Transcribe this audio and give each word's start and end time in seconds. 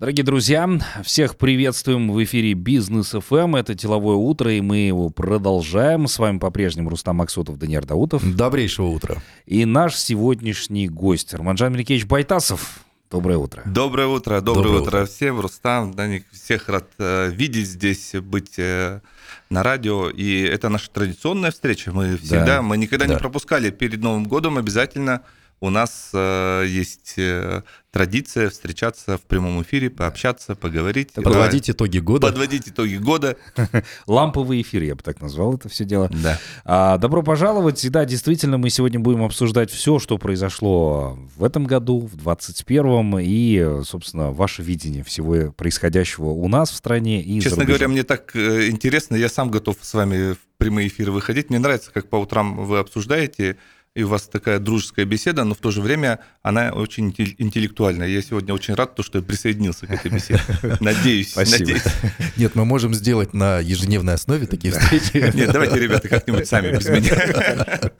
Дорогие 0.00 0.24
друзья, 0.24 0.68
всех 1.04 1.36
приветствуем 1.36 2.10
в 2.10 2.22
эфире 2.24 2.54
Бизнес 2.54 3.10
ФМ. 3.12 3.54
Это 3.54 3.74
деловое 3.74 4.16
утро, 4.16 4.52
и 4.52 4.60
мы 4.60 4.78
его 4.78 5.08
продолжаем. 5.08 6.08
С 6.08 6.18
вами 6.18 6.38
по-прежнему 6.38 6.90
Рустам 6.90 7.14
Максутов, 7.16 7.60
Даниил 7.60 7.82
Даутов. 7.82 8.24
Добрейшего 8.34 8.86
утра. 8.86 9.22
И 9.46 9.64
наш 9.64 9.94
сегодняшний 9.94 10.88
гость 10.88 11.32
Романжан 11.32 11.74
Меликевич 11.74 12.06
Байтасов. 12.06 12.80
Доброе 13.08 13.38
утро. 13.38 13.62
Доброе 13.66 14.08
утро, 14.08 14.40
доброе, 14.40 14.64
доброе 14.64 14.80
утро. 14.80 14.88
утро 14.88 15.06
всем. 15.06 15.38
Рустам, 15.38 15.94
Даник, 15.94 16.26
всех 16.32 16.68
рад 16.68 16.90
э, 16.98 17.30
видеть 17.30 17.68
здесь, 17.68 18.14
быть 18.14 18.58
э, 18.58 19.00
на 19.48 19.62
радио. 19.62 20.10
И 20.10 20.40
это 20.40 20.70
наша 20.70 20.90
традиционная 20.90 21.52
встреча. 21.52 21.92
Мы 21.92 22.16
всегда, 22.16 22.44
да, 22.44 22.62
мы 22.62 22.78
никогда 22.78 23.06
да. 23.06 23.14
не 23.14 23.20
пропускали 23.20 23.70
перед 23.70 24.00
Новым 24.00 24.24
годом 24.24 24.58
обязательно 24.58 25.22
у 25.64 25.70
нас 25.70 26.10
э, 26.12 26.64
есть 26.68 27.14
э, 27.16 27.62
традиция 27.90 28.50
встречаться 28.50 29.16
в 29.16 29.22
прямом 29.22 29.62
эфире, 29.62 29.88
пообщаться, 29.88 30.54
поговорить. 30.54 31.12
Подводить 31.12 31.70
итоги 31.70 32.00
года. 32.00 32.26
Подводить 32.26 32.68
итоги 32.68 32.96
года. 32.96 33.38
Ламповый 34.06 34.60
эфир, 34.60 34.82
я 34.82 34.94
бы 34.94 35.02
так 35.02 35.22
назвал 35.22 35.54
это 35.54 35.70
все 35.70 35.84
дело. 35.84 36.10
Да. 36.10 36.38
А, 36.66 36.98
добро 36.98 37.22
пожаловать. 37.22 37.82
И 37.82 37.88
да, 37.88 38.04
действительно, 38.04 38.58
мы 38.58 38.68
сегодня 38.68 39.00
будем 39.00 39.22
обсуждать 39.22 39.70
все, 39.70 39.98
что 39.98 40.18
произошло 40.18 41.18
в 41.36 41.42
этом 41.42 41.64
году, 41.64 42.00
в 42.00 42.16
2021 42.16 43.18
и, 43.20 43.82
собственно, 43.84 44.32
ваше 44.32 44.62
видение 44.62 45.02
всего 45.02 45.50
происходящего 45.52 46.26
у 46.26 46.46
нас 46.46 46.70
в 46.70 46.74
стране 46.74 47.22
и 47.22 47.40
Честно 47.40 47.64
говоря, 47.64 47.88
мне 47.88 48.02
так 48.02 48.36
э, 48.36 48.68
интересно, 48.68 49.16
я 49.16 49.30
сам 49.30 49.50
готов 49.50 49.78
с 49.80 49.94
вами 49.94 50.34
в 50.34 50.38
прямые 50.58 50.88
эфиры 50.88 51.10
выходить. 51.10 51.48
Мне 51.48 51.58
нравится, 51.58 51.90
как 51.90 52.10
по 52.10 52.16
утрам 52.16 52.66
вы 52.66 52.80
обсуждаете 52.80 53.56
и 53.94 54.02
у 54.02 54.08
вас 54.08 54.22
такая 54.22 54.58
дружеская 54.58 55.04
беседа, 55.04 55.44
но 55.44 55.54
в 55.54 55.58
то 55.58 55.70
же 55.70 55.80
время 55.80 56.18
она 56.42 56.70
очень 56.70 57.14
интеллектуальная. 57.38 58.08
Я 58.08 58.22
сегодня 58.22 58.52
очень 58.52 58.74
рад, 58.74 58.98
что 59.00 59.18
я 59.18 59.24
присоединился 59.24 59.86
к 59.86 59.90
этой 59.90 60.10
беседе. 60.10 60.40
Надеюсь, 60.80 61.30
Спасибо. 61.30 61.58
надеюсь. 61.60 61.82
Нет, 62.36 62.56
мы 62.56 62.64
можем 62.64 62.92
сделать 62.92 63.34
на 63.34 63.60
ежедневной 63.60 64.14
основе 64.14 64.46
такие 64.46 64.74
встречи. 64.74 65.32
Нет, 65.36 65.52
давайте, 65.52 65.78
ребята, 65.78 66.08
как-нибудь 66.08 66.48
сами 66.48 66.76
без 66.76 66.88
меня. 66.88 67.92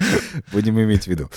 Будем 0.52 0.80
иметь 0.80 1.04
в 1.04 1.06
виду. 1.06 1.30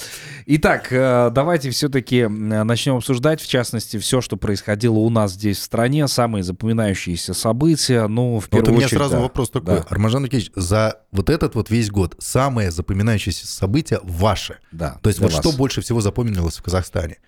Итак, 0.48 0.88
э, 0.92 1.30
давайте 1.32 1.70
все-таки 1.70 2.26
начнем 2.26 2.96
обсуждать, 2.96 3.42
в 3.42 3.48
частности, 3.48 3.98
все, 3.98 4.22
что 4.22 4.38
происходило 4.38 4.96
у 4.96 5.12
нас 5.12 5.34
здесь 5.34 5.60
в 5.60 5.64
стране, 5.64 6.08
самые 6.08 6.42
запоминающиеся 6.42 7.36
события. 7.36 8.08
Ну, 8.08 8.40
в 8.40 8.50
первую 8.50 8.66
вот 8.66 8.70
у 8.70 8.76
меня 8.78 8.86
очередь, 8.88 9.00
сразу 9.00 9.16
да. 9.18 9.20
вопрос 9.20 9.52
такой. 9.52 9.76
Да. 9.76 9.86
Армажан 9.90 10.24
Никитич, 10.24 10.52
за 10.56 11.02
вот 11.12 11.30
этот 11.30 11.54
вот 11.54 11.70
весь 11.70 11.92
год 11.92 12.16
самое 12.18 12.72
запоминающееся 12.72 13.46
событие 13.46 14.00
ваше 14.02 14.47
ваше. 14.48 14.60
Да. 14.72 15.00
То 15.02 15.10
есть 15.10 15.20
вот 15.20 15.32
вас. 15.32 15.42
что 15.42 15.52
больше 15.52 15.82
всего 15.82 16.02
запомнилось 16.02 16.58
в 16.58 16.64
Казахстане? 16.64 17.20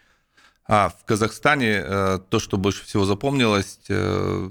А, 0.67 0.89
в 0.89 1.06
Казахстане 1.06 1.81
э, 1.84 2.20
то, 2.30 2.39
что 2.39 2.58
больше 2.58 2.86
всего 2.86 3.06
запомнилось, 3.06 3.80
э, 3.89 4.50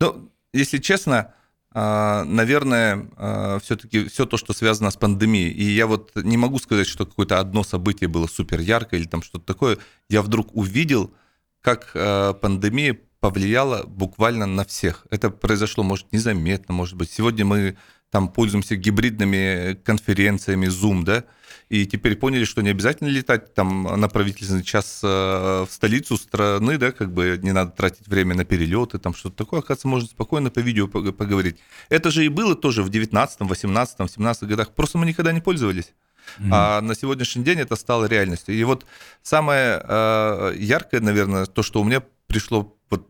ну, 0.00 0.32
если 0.52 0.78
честно, 0.78 1.34
э, 1.74 2.22
наверное, 2.24 3.08
э, 3.16 3.58
все-таки 3.62 4.08
все 4.08 4.24
то, 4.24 4.36
что 4.36 4.52
связано 4.52 4.90
с 4.90 4.96
пандемией. 4.96 5.50
И 5.50 5.64
я 5.64 5.86
вот 5.86 6.12
не 6.14 6.36
могу 6.36 6.58
сказать, 6.58 6.86
что 6.86 7.06
какое-то 7.06 7.40
одно 7.40 7.64
событие 7.64 8.08
было 8.08 8.26
супер 8.28 8.60
яркое 8.60 9.00
или 9.00 9.08
там 9.08 9.22
что-то 9.22 9.44
такое. 9.44 9.78
Я 10.08 10.22
вдруг 10.22 10.54
увидел, 10.54 11.12
как 11.60 11.90
э, 11.94 12.34
пандемия 12.40 12.96
повлияла 13.18 13.82
буквально 13.84 14.46
на 14.46 14.64
всех. 14.64 15.08
Это 15.10 15.30
произошло, 15.30 15.82
может, 15.82 16.12
незаметно, 16.12 16.72
может 16.72 16.94
быть. 16.94 17.10
Сегодня 17.10 17.44
мы 17.44 17.76
там 18.10 18.28
пользуемся 18.28 18.76
гибридными 18.76 19.74
конференциями, 19.84 20.66
Zoom, 20.66 21.02
да, 21.02 21.24
и 21.68 21.86
теперь 21.86 22.16
поняли, 22.16 22.44
что 22.44 22.62
не 22.62 22.70
обязательно 22.70 23.08
летать 23.08 23.54
там 23.54 23.82
на 23.82 24.08
правительственный 24.08 24.62
час 24.62 25.00
э, 25.02 25.06
в 25.06 25.68
столицу 25.70 26.16
страны, 26.16 26.78
да, 26.78 26.92
как 26.92 27.12
бы 27.12 27.38
не 27.42 27.52
надо 27.52 27.72
тратить 27.72 28.08
время 28.08 28.34
на 28.34 28.44
перелеты, 28.44 28.98
там 28.98 29.14
что-то 29.14 29.36
такое, 29.36 29.60
оказывается, 29.60 29.88
можно 29.88 30.08
спокойно 30.08 30.50
по 30.50 30.60
видео 30.60 30.88
поговорить. 30.88 31.58
Это 31.90 32.10
же 32.10 32.24
и 32.24 32.28
было 32.28 32.54
тоже 32.54 32.82
в 32.82 32.88
19, 32.88 33.40
18, 33.40 34.10
17 34.10 34.42
годах, 34.44 34.74
просто 34.74 34.98
мы 34.98 35.06
никогда 35.06 35.32
не 35.32 35.40
пользовались. 35.40 35.92
Mm-hmm. 36.38 36.48
А 36.52 36.80
на 36.80 36.94
сегодняшний 36.94 37.44
день 37.44 37.58
это 37.58 37.76
стало 37.76 38.06
реальностью. 38.06 38.54
И 38.54 38.64
вот 38.64 38.86
самое 39.22 39.82
э, 39.82 40.54
яркое, 40.58 41.00
наверное, 41.00 41.46
то, 41.46 41.62
что 41.62 41.80
у 41.80 41.84
меня 41.84 42.02
пришло, 42.26 42.76
вот 42.90 43.08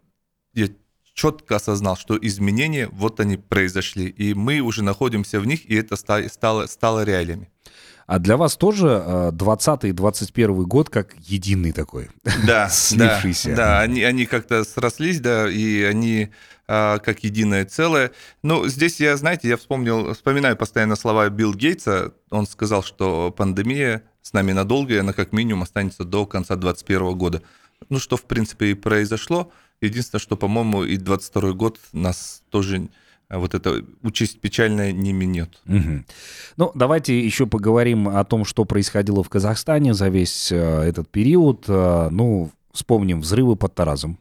я 0.54 0.69
четко 1.14 1.56
осознал, 1.56 1.96
что 1.96 2.16
изменения, 2.20 2.88
вот 2.92 3.19
они 3.20 3.36
произошли, 3.36 4.08
и 4.08 4.34
мы 4.34 4.60
уже 4.60 4.84
находимся 4.84 5.40
в 5.40 5.46
них, 5.46 5.69
и 5.69 5.75
это 5.75 5.96
стало, 5.96 6.66
стало 6.66 7.04
реалиями. 7.04 7.50
А 8.08 8.19
для 8.19 8.38
вас 8.38 8.56
тоже 8.56 9.30
20 9.34 9.84
и 9.84 9.92
21 9.92 10.62
год 10.64 10.88
как 10.88 11.14
единый 11.19 11.72
такой, 11.72 12.08
да, 12.46 12.69
слившийся. 12.70 13.50
Да, 13.50 13.56
да 13.56 13.80
они, 13.80 14.02
они 14.02 14.24
как-то 14.24 14.64
срослись, 14.64 15.20
да, 15.20 15.46
и 15.46 15.82
они 15.82 16.30
а, 16.66 17.00
как 17.00 17.22
единое 17.22 17.66
целое. 17.66 18.12
Ну, 18.42 18.66
здесь 18.66 18.98
я, 18.98 19.14
знаете, 19.19 19.50
я 19.50 19.58
вспомнил, 19.58 20.14
вспоминаю 20.14 20.56
постоянно 20.56 20.96
слова 20.96 21.28
Билл 21.28 21.52
Гейтса. 21.52 22.14
Он 22.30 22.46
сказал, 22.46 22.82
что 22.82 23.30
пандемия 23.30 24.02
с 24.22 24.32
нами 24.32 24.52
надолго, 24.52 24.94
и 24.94 24.98
она 24.98 25.12
как 25.12 25.32
минимум 25.32 25.64
останется 25.64 26.04
до 26.04 26.25
конца 26.25 26.56
2021 26.56 27.19
года. 27.19 27.42
Ну, 27.90 27.98
что, 27.98 28.16
в 28.16 28.22
принципе, 28.22 28.70
и 28.70 28.75
произошло. 28.75 29.52
Единственное, 29.82 30.20
что, 30.20 30.38
по-моему, 30.38 30.82
и 30.82 30.96
22 30.96 31.52
год 31.52 31.78
нас 31.92 32.42
тоже 32.48 32.88
вот 33.30 33.54
эта 33.54 33.84
участь 34.02 34.40
печальная 34.40 34.92
не 34.92 35.12
минет. 35.12 35.60
Угу. 35.66 36.04
Ну, 36.56 36.72
давайте 36.74 37.18
еще 37.18 37.46
поговорим 37.46 38.08
о 38.08 38.24
том, 38.24 38.44
что 38.44 38.64
происходило 38.64 39.22
в 39.22 39.28
Казахстане 39.28 39.92
за 39.92 40.08
весь 40.08 40.50
э, 40.50 40.56
этот 40.56 41.08
период. 41.10 41.64
Э, 41.68 42.08
ну, 42.10 42.50
вспомним 42.72 43.20
взрывы 43.20 43.56
под 43.56 43.74
Таразом, 43.74 44.18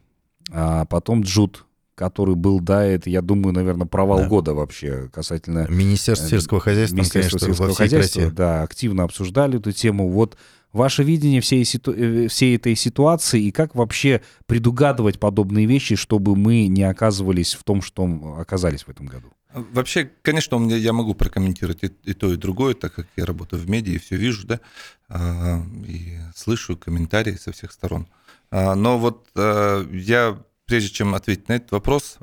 а 0.50 0.84
потом 0.84 1.22
Джуд, 1.22 1.64
который 1.94 2.34
был, 2.34 2.60
да, 2.60 2.84
это, 2.84 3.08
я 3.08 3.22
думаю, 3.22 3.54
наверное, 3.54 3.86
провал 3.86 4.18
да. 4.18 4.28
года 4.28 4.54
вообще 4.54 5.08
касательно... 5.12 5.66
Министерство 5.70 6.26
э, 6.26 6.30
сельского 6.30 6.60
хозяйства, 6.60 6.96
Министерство 6.96 7.38
конечно, 7.38 7.56
сельского 7.56 7.74
хозяйства, 7.74 8.30
да, 8.30 8.62
активно 8.62 9.04
обсуждали 9.04 9.58
эту 9.58 9.72
тему. 9.72 10.10
Вот 10.10 10.36
ваше 10.72 11.02
видение 11.02 11.40
всей, 11.40 11.64
ситу... 11.64 11.92
Э, 11.92 12.28
всей 12.28 12.56
этой 12.56 12.74
ситуации 12.74 13.44
и 13.44 13.50
как 13.50 13.74
вообще 13.74 14.22
предугадывать 14.46 15.18
подобные 15.18 15.66
вещи, 15.66 15.96
чтобы 15.96 16.36
мы 16.36 16.66
не 16.66 16.82
оказывались 16.82 17.54
в 17.54 17.64
том, 17.64 17.82
что 17.82 18.36
оказались 18.38 18.82
в 18.82 18.88
этом 18.88 19.06
году? 19.06 19.32
Вообще, 19.52 20.10
конечно, 20.22 20.56
меня, 20.56 20.76
я 20.76 20.92
могу 20.92 21.14
прокомментировать 21.14 21.82
и, 21.82 21.86
и 22.04 22.12
то, 22.12 22.32
и 22.32 22.36
другое, 22.36 22.74
так 22.74 22.94
как 22.94 23.06
я 23.16 23.24
работаю 23.24 23.62
в 23.62 23.68
медиа 23.68 23.94
и 23.94 23.98
все 23.98 24.16
вижу, 24.16 24.46
да, 24.46 24.60
а, 25.08 25.62
и 25.86 26.18
слышу 26.36 26.76
комментарии 26.76 27.32
со 27.32 27.52
всех 27.52 27.72
сторон. 27.72 28.08
А, 28.50 28.74
но 28.74 28.98
вот 28.98 29.26
а, 29.34 29.88
я, 29.90 30.38
прежде 30.66 30.90
чем 30.90 31.14
ответить 31.14 31.48
на 31.48 31.54
этот 31.54 31.72
вопрос, 31.72 32.18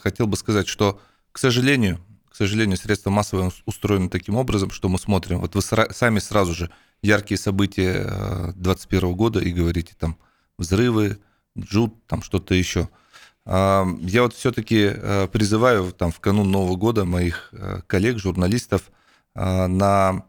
хотел 0.00 0.26
бы 0.26 0.38
сказать, 0.38 0.68
что, 0.68 1.00
к 1.32 1.38
сожалению, 1.38 2.00
сожалению, 2.40 2.78
средства 2.78 3.10
массовые 3.10 3.50
устроены 3.66 4.08
таким 4.08 4.36
образом, 4.36 4.70
что 4.70 4.88
мы 4.88 4.98
смотрим, 4.98 5.40
вот 5.40 5.54
вы 5.54 5.60
сами 5.60 6.18
сразу 6.20 6.54
же 6.54 6.70
яркие 7.02 7.38
события 7.38 8.04
2021 8.56 9.14
года 9.14 9.40
и 9.40 9.52
говорите 9.52 9.94
там 9.98 10.16
взрывы, 10.56 11.18
джут, 11.58 11.94
там 12.06 12.22
что-то 12.22 12.54
еще. 12.54 12.88
А, 13.44 13.86
я 14.00 14.22
вот 14.22 14.34
все-таки 14.34 14.90
э, 14.92 15.28
призываю 15.30 15.92
там 15.92 16.12
в 16.12 16.20
канун 16.20 16.50
Нового 16.50 16.76
года 16.76 17.04
моих 17.04 17.50
э, 17.52 17.80
коллег, 17.86 18.18
журналистов 18.18 18.90
э, 19.34 19.66
на 19.66 20.24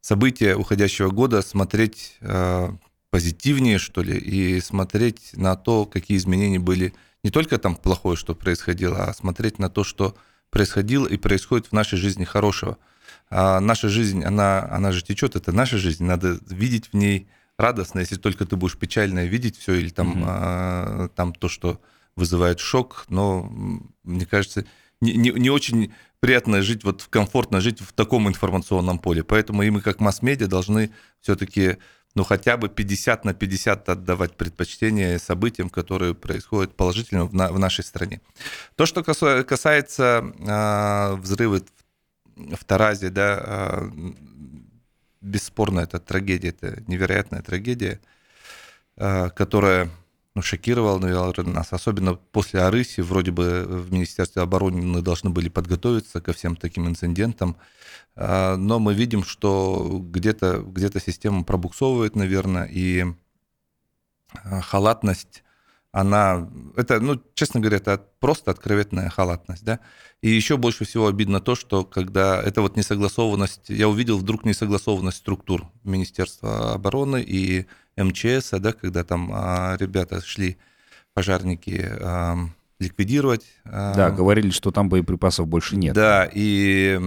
события 0.00 0.54
уходящего 0.54 1.10
года 1.10 1.42
смотреть 1.42 2.18
позитивнее, 3.10 3.78
что 3.78 4.02
ли, 4.02 4.16
и 4.16 4.60
смотреть 4.60 5.32
на 5.34 5.56
то, 5.56 5.84
какие 5.84 6.16
изменения 6.16 6.60
были 6.60 6.94
не 7.24 7.30
только 7.30 7.58
там 7.58 7.74
плохое, 7.74 8.16
что 8.16 8.34
происходило, 8.34 9.04
а 9.04 9.12
смотреть 9.12 9.58
на 9.58 9.68
то, 9.68 9.84
что 9.84 10.14
происходило 10.50 11.06
и 11.06 11.16
происходит 11.16 11.68
в 11.68 11.72
нашей 11.72 11.98
жизни 11.98 12.24
хорошего– 12.24 12.78
а 13.30 13.60
наша 13.60 13.88
жизнь, 13.88 14.24
она, 14.24 14.66
она 14.70 14.90
же 14.90 15.02
течет, 15.02 15.36
это 15.36 15.52
наша 15.52 15.78
жизнь, 15.78 16.04
надо 16.04 16.40
видеть 16.48 16.88
в 16.92 16.96
ней 16.96 17.28
радостно, 17.56 18.00
если 18.00 18.16
только 18.16 18.44
ты 18.44 18.56
будешь 18.56 18.76
печально 18.76 19.24
видеть 19.24 19.56
все 19.56 19.74
или 19.74 19.90
там, 19.90 20.10
угу. 20.10 20.24
а, 20.26 21.08
там 21.14 21.32
то, 21.32 21.48
что 21.48 21.80
вызывает 22.16 22.58
шок, 22.58 23.04
но 23.08 23.42
мне 24.02 24.26
кажется, 24.26 24.64
не, 25.00 25.14
не, 25.14 25.30
не 25.30 25.48
очень 25.48 25.94
приятно 26.18 26.60
жить, 26.60 26.82
вот 26.82 27.06
комфортно 27.08 27.60
жить 27.60 27.80
в 27.80 27.92
таком 27.92 28.28
информационном 28.28 28.98
поле. 28.98 29.22
Поэтому 29.22 29.62
и 29.62 29.70
мы, 29.70 29.80
как 29.80 30.00
масс-медиа, 30.00 30.48
должны 30.48 30.90
все-таки 31.20 31.78
ну, 32.14 32.24
хотя 32.24 32.56
бы 32.56 32.68
50 32.68 33.24
на 33.24 33.34
50 33.34 33.88
отдавать 33.88 34.36
предпочтение 34.36 35.18
событиям, 35.18 35.70
которые 35.70 36.14
происходят 36.14 36.74
положительно 36.74 37.24
в, 37.24 37.34
на, 37.34 37.52
в 37.52 37.58
нашей 37.58 37.84
стране. 37.84 38.20
То, 38.74 38.86
что 38.86 39.02
касается 39.02 40.24
э, 40.38 41.14
взрыва 41.16 41.60
в 42.36 42.64
Таразе, 42.64 43.10
да, 43.10 43.38
а, 43.40 43.92
бесспорно, 45.20 45.80
это 45.80 45.98
трагедия, 45.98 46.48
это 46.48 46.82
невероятная 46.86 47.42
трагедия, 47.42 48.00
а, 48.96 49.30
которая 49.30 49.90
ну, 50.34 50.42
шокировала, 50.42 50.98
наверное, 50.98 51.54
нас, 51.54 51.72
особенно 51.72 52.14
после 52.14 52.60
Арыси, 52.60 53.00
вроде 53.00 53.32
бы 53.32 53.64
в 53.66 53.92
Министерстве 53.92 54.42
обороны 54.42 54.80
мы 54.80 55.02
должны 55.02 55.30
были 55.30 55.48
подготовиться 55.48 56.20
ко 56.20 56.32
всем 56.32 56.56
таким 56.56 56.86
инцидентам, 56.88 57.56
а, 58.14 58.56
но 58.56 58.78
мы 58.78 58.94
видим, 58.94 59.24
что 59.24 60.00
где-то 60.02 60.62
где 60.62 60.88
система 61.00 61.44
пробуксовывает, 61.44 62.14
наверное, 62.16 62.64
и 62.64 63.06
халатность 64.62 65.42
она, 65.92 66.48
это, 66.76 67.00
ну, 67.00 67.20
честно 67.34 67.58
говоря, 67.58 67.78
это 67.78 67.98
просто 68.20 68.52
откровенная 68.52 69.10
халатность, 69.10 69.64
да. 69.64 69.80
И 70.22 70.30
еще 70.30 70.56
больше 70.56 70.84
всего 70.84 71.08
обидно 71.08 71.40
то, 71.40 71.56
что 71.56 71.84
когда 71.84 72.40
это 72.40 72.62
вот 72.62 72.76
несогласованность, 72.76 73.68
я 73.68 73.88
увидел 73.88 74.18
вдруг 74.18 74.44
несогласованность 74.44 75.18
структур 75.18 75.66
Министерства 75.82 76.74
обороны 76.74 77.22
и 77.26 77.66
МЧС, 78.04 78.50
да, 78.52 78.72
когда 78.72 79.04
там 79.04 79.30
а, 79.32 79.76
ребята 79.78 80.20
шли, 80.20 80.58
пожарники, 81.14 81.86
а, 82.00 82.36
ликвидировать. 82.80 83.44
А, 83.64 83.94
да, 83.94 84.10
говорили, 84.10 84.50
что 84.50 84.70
там 84.70 84.88
боеприпасов 84.88 85.46
больше 85.46 85.76
нет. 85.76 85.94
Да, 85.94 86.28
и 86.32 86.98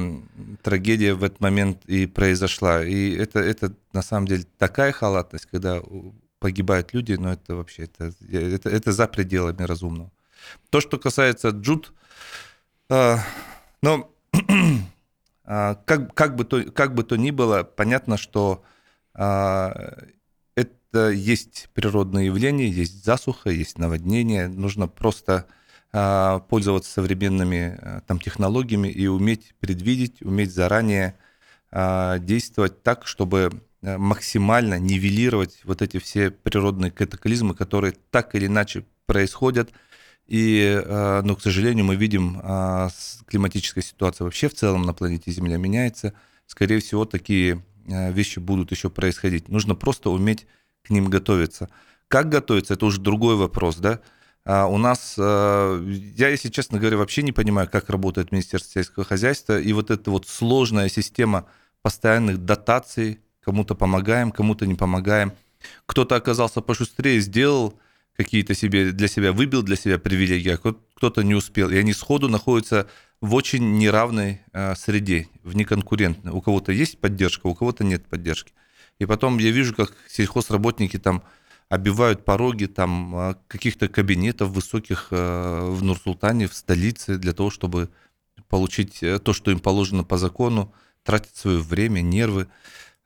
трагедия 0.62 1.14
в 1.16 1.24
этот 1.24 1.42
момент 1.42 1.84
и 1.86 2.06
произошла. 2.06 2.84
И 2.84 3.12
это, 3.16 3.40
это 3.40 3.74
на 3.92 4.02
самом 4.02 4.28
деле 4.28 4.46
такая 4.58 4.92
халатность, 4.92 5.48
когда 5.48 5.82
погибают 6.40 6.94
люди, 6.94 7.14
но 7.14 7.34
это 7.34 7.56
вообще 7.56 7.84
это, 7.84 8.12
это, 8.32 8.70
это 8.70 8.92
за 8.92 9.08
пределами 9.08 9.64
разумного. 9.64 10.12
То, 10.70 10.82
что 10.82 10.98
касается 11.00 11.50
джут, 11.50 11.94
э, 12.90 13.16
ну, 13.82 14.12
э, 14.34 15.76
как, 15.86 16.14
как, 16.14 16.36
бы 16.36 16.44
то, 16.44 16.62
как 16.72 16.94
бы 16.94 17.04
то 17.04 17.16
ни 17.16 17.32
было, 17.32 17.64
понятно, 17.64 18.18
что 18.18 18.64
э, 19.16 19.72
есть 20.98 21.70
природное 21.74 22.26
явление, 22.26 22.70
есть 22.70 23.04
засуха, 23.04 23.50
есть 23.50 23.78
наводнение, 23.78 24.48
нужно 24.48 24.88
просто 24.88 25.48
э, 25.92 26.40
пользоваться 26.50 26.92
современными 26.92 27.78
э, 27.80 28.02
там, 28.08 28.20
технологиями 28.20 28.88
и 28.88 29.08
уметь 29.08 29.54
предвидеть, 29.60 30.22
уметь 30.22 30.54
заранее 30.54 31.16
э, 31.72 32.18
действовать 32.20 32.84
так, 32.84 33.08
чтобы 33.08 33.62
максимально 33.82 34.80
нивелировать 34.80 35.60
вот 35.66 35.82
эти 35.82 36.00
все 36.00 36.32
природные 36.32 36.90
катаклизмы, 36.90 37.54
которые 37.54 37.94
так 38.12 38.34
или 38.34 38.46
иначе 38.46 38.86
происходят. 39.06 39.72
И, 40.26 40.82
э, 40.84 41.22
ну, 41.22 41.36
к 41.36 41.42
сожалению, 41.42 41.84
мы 41.84 41.98
видим, 41.98 42.40
а, 42.42 42.90
климатическая 43.28 43.84
ситуация 43.84 44.24
вообще 44.24 44.48
в 44.48 44.54
целом 44.54 44.84
на 44.84 44.94
планете 44.94 45.32
Земля 45.32 45.58
меняется. 45.58 46.14
Скорее 46.46 46.80
всего, 46.80 47.04
такие 47.04 47.62
вещи 47.86 48.40
будут 48.40 48.72
еще 48.72 48.90
происходить. 48.90 49.50
Нужно 49.50 49.76
просто 49.76 50.10
уметь 50.10 50.48
к 50.84 50.90
ним 50.90 51.10
готовиться. 51.10 51.70
Как 52.08 52.30
готовиться, 52.30 52.74
это 52.76 52.86
уже 52.86 53.02
другой 53.02 53.36
вопрос, 53.36 53.78
да. 53.78 54.00
А 54.46 54.68
у 54.68 54.78
нас, 54.78 55.16
я, 55.18 56.28
если 56.28 56.50
честно 56.50 56.78
говоря, 56.78 56.98
вообще 56.98 57.24
не 57.24 57.32
понимаю, 57.32 57.70
как 57.72 57.90
работает 57.90 58.32
Министерство 58.32 58.74
сельского 58.74 59.06
хозяйства, 59.06 59.60
и 59.60 59.72
вот 59.72 59.90
эта 59.90 60.12
вот 60.12 60.28
сложная 60.28 60.90
система 60.90 61.46
постоянных 61.82 62.44
дотаций, 62.44 63.20
кому-то 63.42 63.76
помогаем, 63.76 64.32
кому-то 64.32 64.66
не 64.66 64.76
помогаем. 64.76 65.34
Кто-то 65.86 66.16
оказался 66.16 66.62
пошустрее, 66.62 67.20
сделал 67.22 67.80
какие-то 68.16 68.54
себе 68.54 68.92
для 68.92 69.08
себя, 69.08 69.32
выбил 69.32 69.64
для 69.64 69.76
себя 69.76 69.98
привилегии, 69.98 70.52
а 70.52 70.58
кто-то 70.58 71.24
не 71.24 71.36
успел. 71.36 71.70
И 71.70 71.78
они 71.78 71.94
сходу 71.94 72.30
находятся 72.30 72.88
в 73.22 73.34
очень 73.36 73.78
неравной 73.78 74.42
э, 74.52 74.76
среде, 74.76 75.30
в 75.44 75.56
неконкурентной. 75.56 76.32
У 76.32 76.42
кого-то 76.42 76.72
есть 76.72 77.00
поддержка, 77.00 77.48
у 77.48 77.56
кого-то 77.56 77.84
нет 77.84 78.06
поддержки. 78.06 78.54
И 79.04 79.06
потом 79.06 79.38
я 79.38 79.52
вижу, 79.52 79.76
как 79.76 79.94
сельхозработники 80.08 80.98
там 80.98 81.24
обивают 81.70 82.26
пороги 82.26 82.66
там 82.66 83.16
э, 83.16 83.36
каких-то 83.48 83.88
кабинетов 83.88 84.50
высоких 84.50 85.08
э, 85.12 85.70
в 85.72 85.84
Нур-Султане, 85.84 86.48
в 86.48 86.54
столице, 86.54 87.18
для 87.18 87.34
того, 87.34 87.50
чтобы 87.50 87.90
получить 88.50 89.04
то, 89.24 89.34
что 89.34 89.52
им 89.52 89.60
положено 89.60 90.04
по 90.04 90.18
закону, 90.18 90.74
тратить 91.04 91.36
свое 91.36 91.60
время, 91.60 92.02
нервы. 92.02 92.48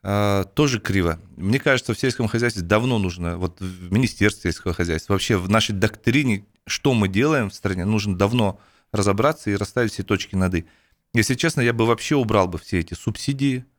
А, 0.03 0.45
тоже 0.45 0.79
криво. 0.79 1.19
Мне 1.35 1.59
кажется, 1.59 1.93
в 1.93 1.99
сельском 1.99 2.27
хозяйстве 2.27 2.61
давно 2.63 2.99
нужно, 2.99 3.37
вот 3.37 3.59
в 3.59 3.91
Министерстве 3.91 4.51
сельского 4.51 4.73
хозяйства, 4.73 5.13
вообще 5.13 5.37
в 5.37 5.49
нашей 5.49 5.73
доктрине, 5.73 6.45
что 6.65 6.93
мы 6.93 7.07
делаем 7.07 7.49
в 7.49 7.53
стране, 7.53 7.83
нужно 7.83 8.15
давно 8.15 8.59
разобраться 8.91 9.49
и 9.49 9.55
расставить 9.55 9.91
все 9.91 10.03
точки 10.03 10.35
над 10.35 10.55
«и». 10.55 10.65
Если 11.13 11.35
честно, 11.35 11.61
я 11.61 11.73
бы 11.73 11.85
вообще 11.85 12.15
убрал 12.15 12.47
бы 12.47 12.57
все 12.57 12.79
эти 12.79 12.93
субсидии 12.93 13.57
а, 13.59 13.76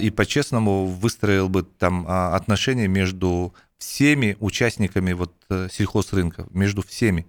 и 0.00 0.10
по-честному 0.10 0.86
выстроил 0.86 1.48
бы 1.48 1.62
там 1.62 2.04
а, 2.08 2.34
отношения 2.34 2.88
между 2.88 3.54
всеми 3.78 4.36
участниками 4.40 5.12
вот 5.12 5.32
э, 5.48 5.68
сельхозрынка, 5.70 6.46
между 6.50 6.82
всеми. 6.82 7.26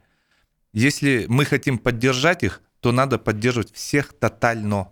Если 0.73 1.25
мы 1.29 1.45
хотим 1.45 1.77
поддержать 1.77 2.43
их, 2.43 2.61
то 2.79 2.91
надо 2.91 3.19
поддерживать 3.19 3.71
всех 3.71 4.13
тотально 4.13 4.89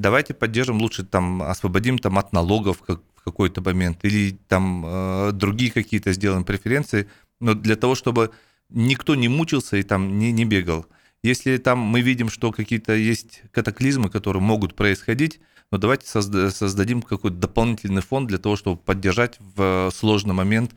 давайте 0.00 0.32
поддержим 0.32 0.80
лучше 0.80 1.04
там, 1.04 1.42
освободим 1.42 1.98
там 1.98 2.18
от 2.18 2.32
налогов 2.32 2.82
как, 2.82 3.00
в 3.14 3.22
какой-то 3.22 3.60
момент, 3.60 3.98
или 4.02 4.38
там 4.48 4.84
э, 4.86 5.32
другие 5.32 5.70
какие-то 5.70 6.12
сделаем 6.12 6.44
преференции, 6.44 7.06
но 7.38 7.54
для 7.54 7.76
того, 7.76 7.94
чтобы 7.94 8.30
никто 8.70 9.14
не 9.14 9.28
мучился 9.28 9.76
и 9.76 9.82
там 9.82 10.18
не, 10.18 10.32
не 10.32 10.44
бегал. 10.46 10.86
Если 11.22 11.58
там 11.58 11.78
мы 11.78 12.00
видим, 12.00 12.30
что 12.30 12.50
какие-то 12.50 12.94
есть 12.94 13.42
катаклизмы, 13.52 14.08
которые 14.08 14.42
могут 14.42 14.74
происходить, 14.74 15.40
но 15.70 15.78
давайте 15.78 16.06
созда- 16.06 16.50
создадим 16.50 17.02
какой-то 17.02 17.36
дополнительный 17.36 18.02
фонд 18.02 18.28
для 18.28 18.38
того, 18.38 18.56
чтобы 18.56 18.80
поддержать 18.80 19.36
в 19.38 19.90
сложный 19.94 20.34
момент 20.34 20.74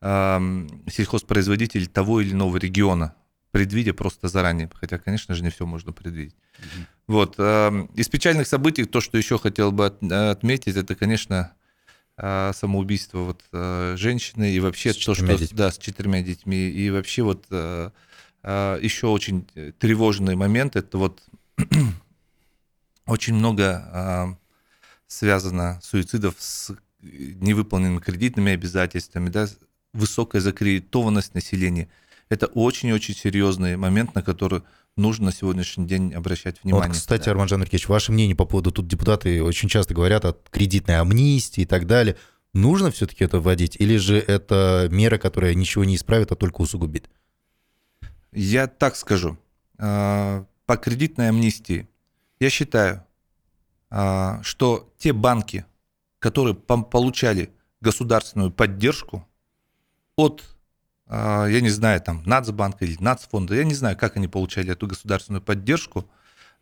э, 0.00 0.66
сельхозпроизводителей 0.90 1.86
того 1.86 2.20
или 2.20 2.32
иного 2.32 2.56
региона 2.56 3.14
предвидя 3.50 3.94
просто 3.94 4.28
заранее. 4.28 4.70
Хотя, 4.74 4.98
конечно 4.98 5.34
же, 5.34 5.42
не 5.42 5.50
все 5.50 5.66
можно 5.66 5.92
предвидеть. 5.92 6.34
Mm-hmm. 6.34 6.84
Вот. 7.08 7.34
Эм, 7.38 7.86
из 7.94 8.08
печальных 8.08 8.46
событий 8.46 8.84
то, 8.84 9.00
что 9.00 9.18
еще 9.18 9.38
хотел 9.38 9.72
бы 9.72 9.86
отметить, 9.86 10.76
это, 10.76 10.94
конечно, 10.94 11.52
э, 12.16 12.52
самоубийство 12.54 13.18
вот 13.20 13.42
э, 13.52 13.94
женщины 13.96 14.52
и 14.52 14.60
вообще 14.60 14.92
с 14.92 14.96
то, 14.96 15.14
что 15.14 15.26
детьми. 15.26 15.56
да, 15.56 15.70
с 15.70 15.78
четырьмя 15.78 16.22
детьми. 16.22 16.68
И 16.68 16.90
вообще 16.90 17.22
вот 17.22 17.46
э, 17.50 17.90
еще 18.44 19.08
очень 19.08 19.46
тревожный 19.78 20.36
момент, 20.36 20.76
это 20.76 20.98
вот 20.98 21.22
очень 23.08 23.34
много 23.34 24.38
связано 25.06 25.80
суицидов 25.82 26.34
с 26.38 26.72
невыполненными 27.00 28.00
кредитными 28.00 28.52
обязательствами, 28.52 29.30
да, 29.30 29.48
высокая 29.92 30.40
закредитованность 30.40 31.34
населения– 31.34 31.88
это 32.28 32.46
очень-очень 32.46 33.14
серьезный 33.14 33.76
момент, 33.76 34.14
на 34.14 34.22
который 34.22 34.62
нужно 34.96 35.26
на 35.26 35.32
сегодняшний 35.32 35.86
день 35.86 36.12
обращать 36.12 36.62
внимание. 36.62 36.88
Вот, 36.88 36.96
кстати, 36.96 37.26
да. 37.26 37.30
Арман 37.30 37.48
Жанрикевич, 37.48 37.88
ваше 37.88 38.12
мнение 38.12 38.36
по 38.36 38.44
поводу, 38.44 38.70
тут 38.70 38.86
депутаты 38.86 39.42
очень 39.42 39.68
часто 39.68 39.94
говорят 39.94 40.24
о 40.24 40.36
кредитной 40.50 40.98
амнистии 40.98 41.62
и 41.62 41.66
так 41.66 41.86
далее. 41.86 42.16
Нужно 42.52 42.90
все-таки 42.90 43.24
это 43.24 43.40
вводить, 43.40 43.76
или 43.76 43.96
же 43.96 44.18
это 44.18 44.88
мера, 44.90 45.18
которая 45.18 45.54
ничего 45.54 45.84
не 45.84 45.96
исправит, 45.96 46.32
а 46.32 46.36
только 46.36 46.60
усугубит? 46.60 47.08
Я 48.32 48.66
так 48.66 48.96
скажу. 48.96 49.38
А, 49.78 50.44
по 50.66 50.76
кредитной 50.76 51.28
амнистии 51.28 51.88
я 52.40 52.50
считаю, 52.50 53.04
а, 53.90 54.42
что 54.42 54.92
те 54.98 55.12
банки, 55.12 55.64
которые 56.18 56.54
получали 56.54 57.50
государственную 57.80 58.50
поддержку 58.50 59.26
от 60.16 60.44
а, 61.08 61.46
я 61.46 61.60
не 61.60 61.70
знаю, 61.70 62.00
там, 62.00 62.22
Нацбанка 62.24 62.84
или 62.84 62.96
Нацфонда, 63.00 63.54
я 63.54 63.64
не 63.64 63.74
знаю, 63.74 63.96
как 63.96 64.16
они 64.16 64.28
получали 64.28 64.72
эту 64.72 64.86
государственную 64.86 65.42
поддержку, 65.42 66.08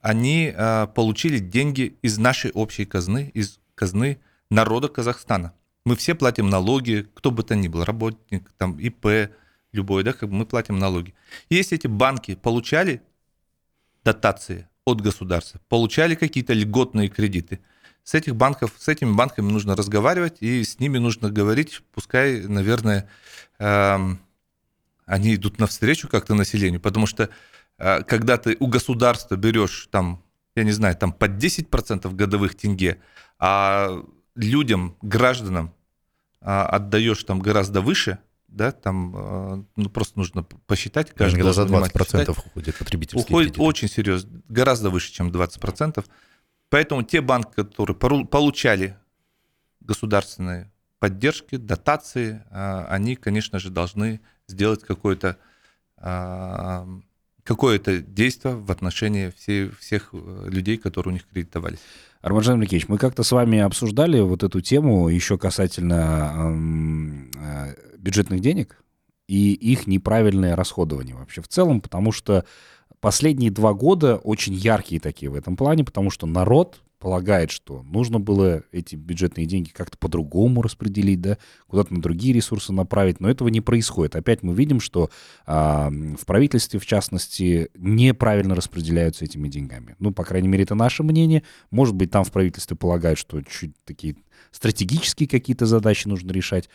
они 0.00 0.52
а, 0.56 0.86
получили 0.86 1.38
деньги 1.38 1.96
из 2.02 2.16
нашей 2.18 2.52
общей 2.52 2.84
казны, 2.84 3.30
из 3.34 3.58
казны 3.74 4.20
народа 4.50 4.88
Казахстана. 4.88 5.52
Мы 5.84 5.96
все 5.96 6.14
платим 6.14 6.48
налоги, 6.48 7.08
кто 7.14 7.30
бы 7.30 7.42
то 7.42 7.56
ни 7.56 7.68
был, 7.68 7.84
работник, 7.84 8.50
там, 8.56 8.78
ИП, 8.78 9.32
любой, 9.72 10.04
да, 10.04 10.12
как 10.12 10.28
бы 10.28 10.36
мы 10.36 10.46
платим 10.46 10.78
налоги. 10.78 11.14
Если 11.50 11.76
эти 11.76 11.86
банки 11.88 12.36
получали 12.36 13.02
дотации 14.04 14.68
от 14.86 15.00
государства, 15.02 15.60
получали 15.68 16.14
какие-то 16.14 16.54
льготные 16.54 17.08
кредиты, 17.08 17.60
с 18.04 18.14
этих 18.14 18.36
банков, 18.36 18.72
с 18.78 18.86
этими 18.86 19.12
банками 19.12 19.50
нужно 19.50 19.74
разговаривать, 19.74 20.36
и 20.40 20.62
с 20.62 20.78
ними 20.78 20.98
нужно 20.98 21.28
говорить, 21.28 21.82
пускай, 21.92 22.40
наверное, 22.46 23.08
эм, 23.58 24.20
они 25.06 25.34
идут 25.34 25.58
навстречу 25.58 26.08
как-то 26.08 26.34
населению, 26.34 26.80
потому 26.80 27.06
что 27.06 27.30
э, 27.78 28.04
когда 28.04 28.36
ты 28.36 28.56
у 28.60 28.68
государства 28.68 29.34
берешь 29.34 29.88
там, 29.90 30.22
я 30.54 30.62
не 30.62 30.70
знаю, 30.70 30.94
там 30.96 31.12
под 31.12 31.32
10% 31.32 32.14
годовых 32.14 32.54
тенге, 32.54 33.00
а 33.40 34.04
людям, 34.36 34.96
гражданам 35.02 35.74
а, 36.40 36.64
отдаешь 36.66 37.24
там 37.24 37.40
гораздо 37.40 37.80
выше, 37.80 38.18
да, 38.56 38.72
там 38.72 39.14
э, 39.14 39.64
ну, 39.76 39.90
просто 39.90 40.18
нужно 40.18 40.42
посчитать. 40.42 41.12
Каждый 41.12 41.36
Когда 41.36 41.52
за 41.52 41.62
20% 41.62 42.30
уходит 42.30 42.76
потребительский 42.76 43.20
Уходит 43.20 43.52
кредит. 43.52 43.68
очень 43.68 43.88
серьезно, 43.88 44.42
гораздо 44.48 44.88
выше, 44.90 45.12
чем 45.12 45.30
20%. 45.30 46.04
Поэтому 46.70 47.02
те 47.02 47.20
банки, 47.20 47.52
которые 47.54 47.96
получали 47.96 48.96
государственные 49.80 50.72
поддержки, 50.98 51.56
дотации, 51.56 52.42
а, 52.50 52.86
они, 52.88 53.14
конечно 53.14 53.58
же, 53.58 53.70
должны 53.70 54.20
сделать 54.48 54.82
какое-то 54.82 55.36
а, 55.98 56.88
какое-то 57.44 57.98
действие 58.00 58.56
в 58.56 58.70
отношении 58.72 59.32
все, 59.36 59.70
всех 59.78 60.10
э, 60.12 60.48
людей, 60.48 60.78
которые 60.78 61.12
у 61.12 61.14
них 61.14 61.26
кредитовались. 61.28 61.78
Арманжан 62.20 62.58
Микеевич, 62.58 62.88
мы 62.88 62.98
как-то 62.98 63.22
с 63.22 63.30
вами 63.30 63.60
обсуждали 63.60 64.18
вот 64.18 64.42
эту 64.42 64.60
тему 64.60 65.08
еще 65.08 65.38
касательно 65.38 66.50
бюджетных 68.06 68.40
денег. 68.40 68.82
и 69.28 69.54
их 69.54 69.88
неправильное 69.88 70.54
расходование 70.54 71.16
вообще 71.16 71.42
в 71.42 71.48
целом, 71.48 71.80
потому 71.80 72.12
что 72.12 72.44
последние 73.00 73.50
два 73.50 73.74
года 73.74 74.18
очень 74.18 74.54
яркие 74.54 75.00
такие 75.00 75.28
в 75.28 75.34
этом 75.34 75.56
плане, 75.56 75.82
потому 75.82 76.10
что 76.10 76.26
народ 76.26 76.80
полагает, 76.98 77.50
что 77.50 77.82
нужно 77.82 78.18
было 78.20 78.62
эти 78.72 78.96
бюджетные 78.96 79.46
деньги 79.46 79.70
как-то 79.70 79.98
по-другому 79.98 80.62
распределить, 80.62 81.20
да, 81.20 81.38
куда-то 81.66 81.92
на 81.92 82.00
другие 82.00 82.34
ресурсы 82.34 82.72
направить, 82.72 83.20
но 83.20 83.28
этого 83.28 83.48
не 83.48 83.60
происходит. 83.60 84.16
Опять 84.16 84.42
мы 84.42 84.54
видим, 84.54 84.80
что 84.80 85.10
а, 85.44 85.90
в 85.90 86.24
правительстве, 86.24 86.80
в 86.80 86.86
частности, 86.86 87.68
неправильно 87.76 88.54
распределяются 88.54 89.24
этими 89.24 89.48
деньгами. 89.48 89.94
Ну, 89.98 90.12
по 90.12 90.24
крайней 90.24 90.48
мере, 90.48 90.64
это 90.64 90.74
наше 90.74 91.02
мнение. 91.02 91.42
Может 91.70 91.94
быть, 91.94 92.10
там 92.10 92.24
в 92.24 92.32
правительстве 92.32 92.76
полагают, 92.76 93.18
что 93.18 93.42
чуть 93.42 93.72
такие 93.84 94.16
стратегические 94.50 95.28
какие-то 95.28 95.66
задачи 95.66 96.08
нужно 96.08 96.32
решать. 96.32 96.68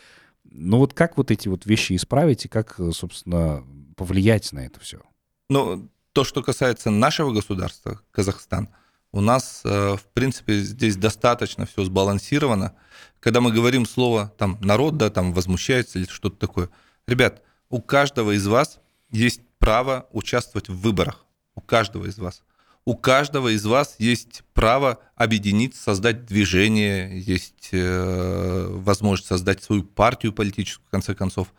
Но 0.54 0.78
вот 0.78 0.94
как 0.94 1.16
вот 1.16 1.30
эти 1.30 1.48
вот 1.48 1.66
вещи 1.66 1.94
исправить 1.94 2.44
и 2.44 2.48
как, 2.48 2.78
собственно, 2.92 3.64
повлиять 3.96 4.52
на 4.52 4.60
это 4.60 4.80
все? 4.80 5.00
Ну, 5.48 5.88
то, 6.12 6.24
что 6.24 6.42
касается 6.42 6.90
нашего 6.90 7.32
государства, 7.32 8.00
Казахстан, 8.10 8.68
у 9.12 9.20
нас, 9.20 9.60
э, 9.64 9.96
в 9.96 10.04
принципе, 10.14 10.58
здесь 10.60 10.96
достаточно 10.96 11.66
все 11.66 11.84
сбалансировано. 11.84 12.74
Когда 13.20 13.40
мы 13.40 13.52
говорим 13.52 13.86
слово 13.86 14.32
там 14.38 14.58
народ, 14.62 14.96
да, 14.96 15.10
там 15.10 15.32
возмущается 15.32 15.98
или 15.98 16.06
что-то 16.06 16.36
такое. 16.36 16.70
Ребят, 17.06 17.42
у 17.68 17.80
каждого 17.82 18.32
из 18.32 18.46
вас 18.46 18.80
есть 19.10 19.42
право 19.58 20.08
участвовать 20.12 20.68
в 20.68 20.80
выборах. 20.80 21.26
У 21.54 21.60
каждого 21.60 22.06
из 22.06 22.18
вас. 22.18 22.42
У 22.84 22.96
каждого 22.96 23.54
из 23.54 23.64
вас 23.64 23.94
есть 23.98 24.42
право 24.54 24.98
объединиться, 25.14 25.80
создать 25.80 26.26
движение, 26.26 27.20
есть 27.20 27.68
э, 27.70 28.66
возможность 28.70 29.28
создать 29.28 29.62
свою 29.62 29.84
партию 29.84 30.32
политическую, 30.32 30.86
в 30.88 30.90
конце 30.90 31.14
концов. 31.14 31.54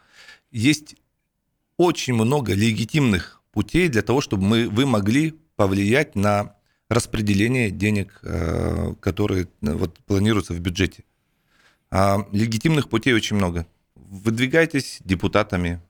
Есть 0.51 0.95
очень 1.77 2.13
много 2.13 2.53
легитимных 2.53 3.41
путей 3.53 3.87
для 3.87 4.01
того, 4.01 4.19
чтобы 4.19 4.43
мы, 4.43 4.69
вы 4.69 4.85
могли 4.85 5.39
повлиять 5.55 6.15
на 6.15 6.55
распределение 6.89 7.71
денег, 7.71 8.19
э, 8.23 8.93
которые 8.99 9.45
э, 9.45 9.73
вот, 9.73 9.97
планируются 9.99 10.53
в 10.53 10.59
бюджете. 10.59 11.03
А 11.89 12.27
легитимных 12.31 12.89
путей 12.89 13.13
очень 13.13 13.37
много. 13.37 13.65
Выдвигайтесь 13.95 14.99
депутатами, 15.05 15.81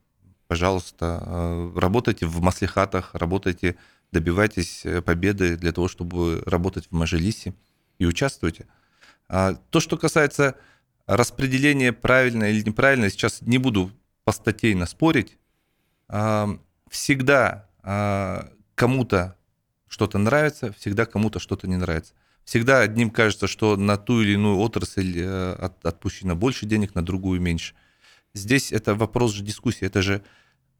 пожалуйста, 0.47 1.23
э, 1.25 1.71
работайте 1.75 2.25
в 2.25 2.41
маслихатах, 2.41 3.11
работайте, 3.13 3.75
добивайтесь 4.13 4.85
победы 5.05 5.57
для 5.57 5.73
того, 5.73 5.89
чтобы 5.89 6.41
работать 6.45 6.87
в 6.89 6.93
Мажилисе 6.93 7.53
и 7.99 8.05
участвуйте. 8.05 8.67
А 9.27 9.55
то, 9.69 9.79
что 9.79 9.97
касается 9.97 10.55
распределения 11.05 11.91
правильно 11.91 12.45
или 12.45 12.61
неправильно, 12.63 13.09
сейчас 13.09 13.41
не 13.41 13.57
буду 13.57 13.91
постатейно 14.23 14.85
спорить. 14.85 15.37
А, 16.07 16.57
всегда 16.89 17.69
а, 17.81 18.49
кому-то 18.75 19.35
что-то 19.87 20.17
нравится, 20.17 20.71
всегда 20.73 21.05
кому-то 21.05 21.39
что-то 21.39 21.67
не 21.67 21.75
нравится. 21.75 22.13
Всегда 22.45 22.81
одним 22.81 23.09
кажется, 23.09 23.47
что 23.47 23.77
на 23.77 23.97
ту 23.97 24.21
или 24.21 24.33
иную 24.33 24.57
отрасль 24.57 25.13
э, 25.17 25.53
от, 25.53 25.85
отпущено 25.85 26.35
больше 26.35 26.65
денег, 26.65 26.93
на 26.93 27.01
другую 27.01 27.39
меньше. 27.39 27.73
Здесь 28.33 28.73
это 28.73 28.95
вопрос 28.95 29.31
же 29.31 29.43
дискуссии, 29.43 29.85
это 29.85 30.01
же 30.01 30.21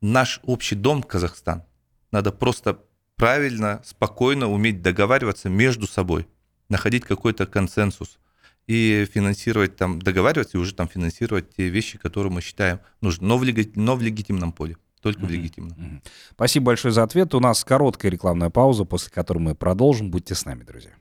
наш 0.02 0.42
общий 0.44 0.76
дом 0.76 1.02
Казахстан. 1.02 1.64
Надо 2.12 2.34
просто 2.34 2.82
правильно, 3.18 3.82
спокойно 3.86 4.50
уметь 4.50 4.82
договариваться 4.82 5.50
между 5.50 5.88
собой, 5.88 6.28
находить 6.70 7.04
какой-то 7.04 7.46
консенсус 7.46 8.20
и 8.68 9.08
финансировать 9.12 9.76
там, 9.76 10.02
договариваться 10.02 10.58
и 10.58 10.62
уже 10.62 10.74
там 10.74 10.88
финансировать 10.88 11.56
те 11.56 11.70
вещи, 11.70 11.98
которые 11.98 12.32
мы 12.32 12.42
считаем 12.42 12.80
нужны, 13.02 13.28
но 13.28 13.38
в, 13.38 13.44
леги, 13.44 13.72
но 13.76 13.96
в 13.96 14.02
легитимном 14.02 14.52
поле 14.52 14.78
только 15.02 15.26
в 15.26 15.30
легитимном. 15.30 16.02
Спасибо 16.32 16.68
большое 16.68 16.94
за 16.94 17.04
ответ. 17.04 17.36
У 17.36 17.40
нас 17.42 17.64
короткая 17.66 18.10
рекламная 18.10 18.50
пауза, 18.50 18.86
после 18.86 19.12
которой 19.12 19.40
мы 19.40 19.54
продолжим. 19.54 20.10
Будьте 20.10 20.34
с 20.34 20.46
нами, 20.46 20.64
друзья. 20.64 20.92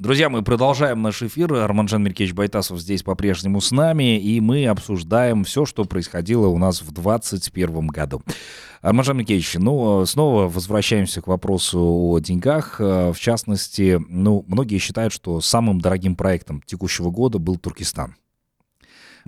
Друзья, 0.00 0.28
мы 0.28 0.42
продолжаем 0.42 1.02
наш 1.02 1.24
эфир. 1.24 1.52
Арманжан 1.54 2.04
Меркевич 2.04 2.32
Байтасов 2.32 2.78
здесь 2.78 3.02
по-прежнему 3.02 3.60
с 3.60 3.72
нами, 3.72 4.16
и 4.16 4.40
мы 4.40 4.64
обсуждаем 4.68 5.42
все, 5.42 5.64
что 5.64 5.84
происходило 5.86 6.46
у 6.46 6.56
нас 6.56 6.82
в 6.82 6.92
2021 6.92 7.88
году. 7.88 8.22
Арманжан 8.80 9.16
Меркевич, 9.16 9.54
ну, 9.54 10.06
снова 10.06 10.48
возвращаемся 10.48 11.20
к 11.20 11.26
вопросу 11.26 11.80
о 11.80 12.20
деньгах. 12.20 12.78
В 12.78 13.16
частности, 13.18 14.00
ну, 14.08 14.44
многие 14.46 14.78
считают, 14.78 15.12
что 15.12 15.40
самым 15.40 15.80
дорогим 15.80 16.14
проектом 16.14 16.62
текущего 16.64 17.10
года 17.10 17.40
был 17.40 17.56
Туркестан. 17.56 18.14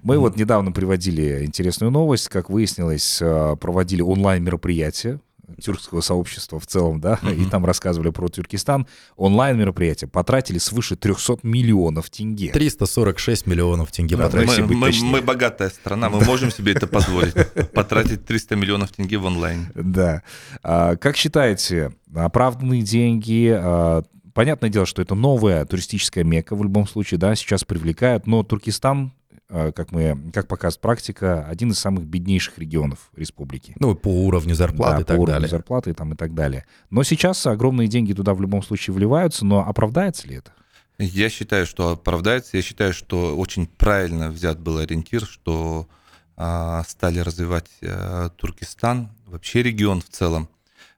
Мы 0.04 0.18
вот 0.18 0.36
недавно 0.36 0.70
приводили 0.70 1.44
интересную 1.44 1.90
новость, 1.90 2.28
как 2.28 2.48
выяснилось, 2.48 3.20
э, 3.20 3.56
проводили 3.56 4.02
онлайн-мероприятие 4.02 5.18
тюркского 5.60 6.00
сообщества 6.00 6.60
в 6.60 6.66
целом, 6.66 7.00
да, 7.00 7.18
mm-hmm. 7.22 7.34
и 7.46 7.50
там 7.50 7.64
рассказывали 7.64 8.10
про 8.10 8.28
Туркестан. 8.28 8.86
Онлайн-мероприятие 9.16 10.08
потратили 10.08 10.58
свыше 10.58 10.96
300 10.96 11.38
миллионов 11.42 12.10
тенге. 12.10 12.50
346 12.52 13.46
миллионов 13.46 13.92
тенге 13.92 14.16
да, 14.16 14.24
потратили. 14.24 14.62
Мы, 14.62 14.74
мы, 14.74 14.92
мы 15.02 15.22
богатая 15.22 15.70
страна, 15.70 16.10
мы 16.10 16.24
можем 16.24 16.50
себе 16.50 16.72
это 16.72 16.86
позволить, 16.86 17.34
потратить 17.74 18.24
300 18.24 18.56
миллионов 18.56 18.90
тенге 18.90 19.18
в 19.18 19.24
онлайн. 19.24 19.68
Да. 19.74 20.22
А, 20.62 20.96
как 20.96 21.16
считаете, 21.16 21.92
оправданные 22.14 22.82
деньги, 22.82 23.52
а, 23.56 24.02
Понятное 24.32 24.70
дело, 24.70 24.86
что 24.86 25.02
это 25.02 25.14
новая 25.14 25.64
туристическая 25.64 26.24
мека 26.24 26.54
в 26.54 26.62
любом 26.62 26.86
случае, 26.86 27.18
да, 27.18 27.34
сейчас 27.34 27.64
привлекают, 27.64 28.26
но 28.26 28.42
Туркестан 28.42 29.12
как, 29.50 29.92
мы, 29.92 30.16
как 30.32 30.46
показывает 30.48 30.80
практика, 30.80 31.44
один 31.46 31.70
из 31.70 31.78
самых 31.78 32.04
беднейших 32.04 32.58
регионов 32.58 33.10
республики. 33.16 33.74
Ну, 33.78 33.94
по 33.94 34.08
уровню 34.08 34.54
зарплаты 34.54 34.96
да, 34.96 35.00
и 35.00 35.04
так 35.04 35.16
по 35.16 35.20
уровню 35.20 35.48
зарплаты 35.48 35.94
там, 35.94 36.12
и 36.12 36.16
так 36.16 36.34
далее. 36.34 36.64
Но 36.90 37.02
сейчас 37.02 37.46
огромные 37.46 37.88
деньги 37.88 38.12
туда 38.12 38.34
в 38.34 38.40
любом 38.40 38.62
случае 38.62 38.94
вливаются, 38.94 39.44
но 39.44 39.66
оправдается 39.66 40.28
ли 40.28 40.36
это? 40.36 40.52
Я 40.98 41.30
считаю, 41.30 41.66
что 41.66 41.90
оправдается. 41.92 42.56
Я 42.56 42.62
считаю, 42.62 42.92
что 42.92 43.36
очень 43.36 43.66
правильно 43.66 44.30
взят 44.30 44.60
был 44.60 44.78
ориентир, 44.78 45.24
что 45.24 45.88
а, 46.36 46.84
стали 46.86 47.20
развивать 47.20 47.70
а, 47.82 48.28
Туркестан, 48.30 49.08
вообще 49.26 49.62
регион 49.62 50.02
в 50.02 50.08
целом. 50.08 50.48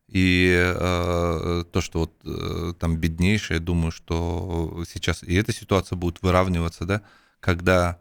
И 0.09 0.53
э, 0.55 1.65
то, 1.73 1.81
что 1.81 2.01
вот 2.01 2.13
э, 2.25 2.75
там 2.79 2.99
беднейшее, 2.99 3.57
я 3.57 3.63
думаю, 3.63 3.91
что 3.91 4.85
сейчас 4.87 5.23
и 5.23 5.35
эта 5.35 5.55
ситуация 5.55 5.97
будет 5.97 6.21
выравниваться, 6.21 6.85
да, 6.85 7.01
когда 7.41 7.99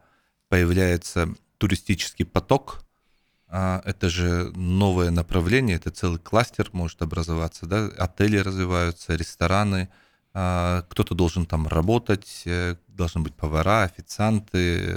появляется 0.51 1.33
туристический 1.59 2.25
поток, 2.25 2.83
а, 3.47 3.81
это 3.85 4.09
же 4.09 4.51
новое 4.53 5.09
направление, 5.09 5.77
это 5.77 5.91
целый 5.91 6.19
кластер 6.19 6.67
может 6.73 7.01
образоваться, 7.01 7.65
да, 7.65 7.85
отели 7.97 8.35
развиваются, 8.35 9.15
рестораны, 9.15 9.87
а, 10.33 10.81
кто-то 10.89 11.15
должен 11.15 11.45
там 11.45 11.69
работать, 11.69 12.41
э, 12.43 12.75
должны 12.89 13.21
быть 13.21 13.33
повара, 13.33 13.83
официанты, 13.83 14.93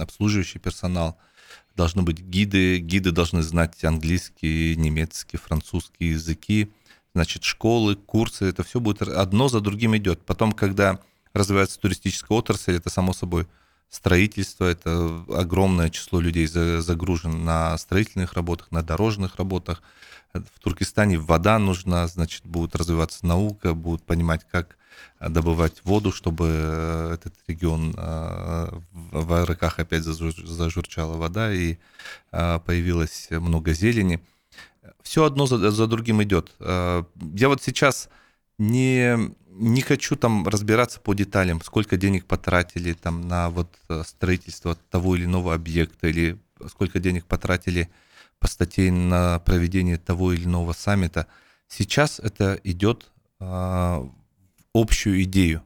обслуживающий 0.00 0.58
персонал, 0.58 1.16
должны 1.76 2.02
быть 2.02 2.18
гиды, 2.18 2.78
гиды 2.78 3.12
должны 3.12 3.42
знать 3.42 3.84
английский, 3.84 4.74
немецкий, 4.74 5.36
французский 5.36 6.06
языки, 6.06 6.72
значит, 7.14 7.44
школы, 7.44 7.94
курсы, 7.94 8.46
это 8.46 8.64
все 8.64 8.80
будет 8.80 9.02
одно 9.02 9.48
за 9.48 9.60
другим 9.60 9.96
идет. 9.96 10.26
Потом, 10.26 10.50
когда 10.50 10.98
развивается 11.32 11.78
туристическая 11.78 12.36
отрасль, 12.36 12.74
это 12.74 12.90
само 12.90 13.12
собой 13.12 13.46
строительство, 13.90 14.64
это 14.64 15.24
огромное 15.28 15.90
число 15.90 16.20
людей 16.20 16.46
загружено 16.46 17.36
на 17.36 17.76
строительных 17.76 18.32
работах, 18.34 18.70
на 18.70 18.82
дорожных 18.82 19.36
работах. 19.36 19.82
В 20.32 20.60
Туркестане 20.60 21.18
вода 21.18 21.58
нужна, 21.58 22.06
значит, 22.06 22.46
будет 22.46 22.76
развиваться 22.76 23.26
наука, 23.26 23.74
будут 23.74 24.04
понимать, 24.04 24.46
как 24.50 24.76
добывать 25.20 25.82
воду, 25.84 26.12
чтобы 26.12 26.46
э, 26.48 27.14
этот 27.14 27.34
регион 27.46 27.94
э, 27.96 28.68
в 28.92 29.44
рыках 29.44 29.78
опять 29.78 30.04
зажурчала 30.04 31.16
вода 31.16 31.52
и 31.52 31.76
э, 32.32 32.58
появилось 32.64 33.28
много 33.30 33.72
зелени. 33.72 34.20
Все 35.02 35.24
одно 35.24 35.46
за 35.46 35.86
другим 35.86 36.22
идет. 36.22 36.52
Я 36.58 37.48
вот 37.48 37.62
сейчас 37.62 38.08
не 38.58 39.34
не 39.50 39.82
хочу 39.82 40.16
там 40.16 40.46
разбираться 40.46 41.00
по 41.00 41.14
деталям, 41.14 41.60
сколько 41.62 41.96
денег 41.96 42.26
потратили 42.26 42.92
там 42.92 43.26
на 43.28 43.50
вот 43.50 43.78
э, 43.88 44.02
строительство 44.06 44.76
того 44.90 45.16
или 45.16 45.24
иного 45.24 45.54
объекта, 45.54 46.08
или 46.08 46.38
сколько 46.68 46.98
денег 47.00 47.26
потратили 47.26 47.90
по 48.38 48.48
статье 48.48 48.90
на 48.90 49.38
проведение 49.40 49.98
того 49.98 50.32
или 50.32 50.44
иного 50.44 50.72
саммита. 50.72 51.26
Сейчас 51.68 52.18
это 52.20 52.58
идет 52.64 53.10
в 53.38 54.10
общую 54.74 55.22
идею. 55.22 55.62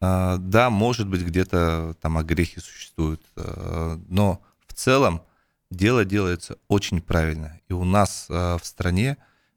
Э, 0.00 0.36
да, 0.38 0.70
может 0.70 1.08
быть, 1.08 1.22
где-то 1.22 1.94
там 2.00 2.18
огрехи 2.18 2.60
существуют, 2.60 3.22
э, 3.36 3.98
но 4.08 4.42
в 4.66 4.74
целом 4.74 5.22
дело 5.70 6.04
делается 6.04 6.58
очень 6.68 7.00
правильно. 7.00 7.60
И 7.68 7.72
у 7.72 7.84
нас 7.84 8.26
э, 8.28 8.58
в 8.60 8.64
стране 8.64 9.16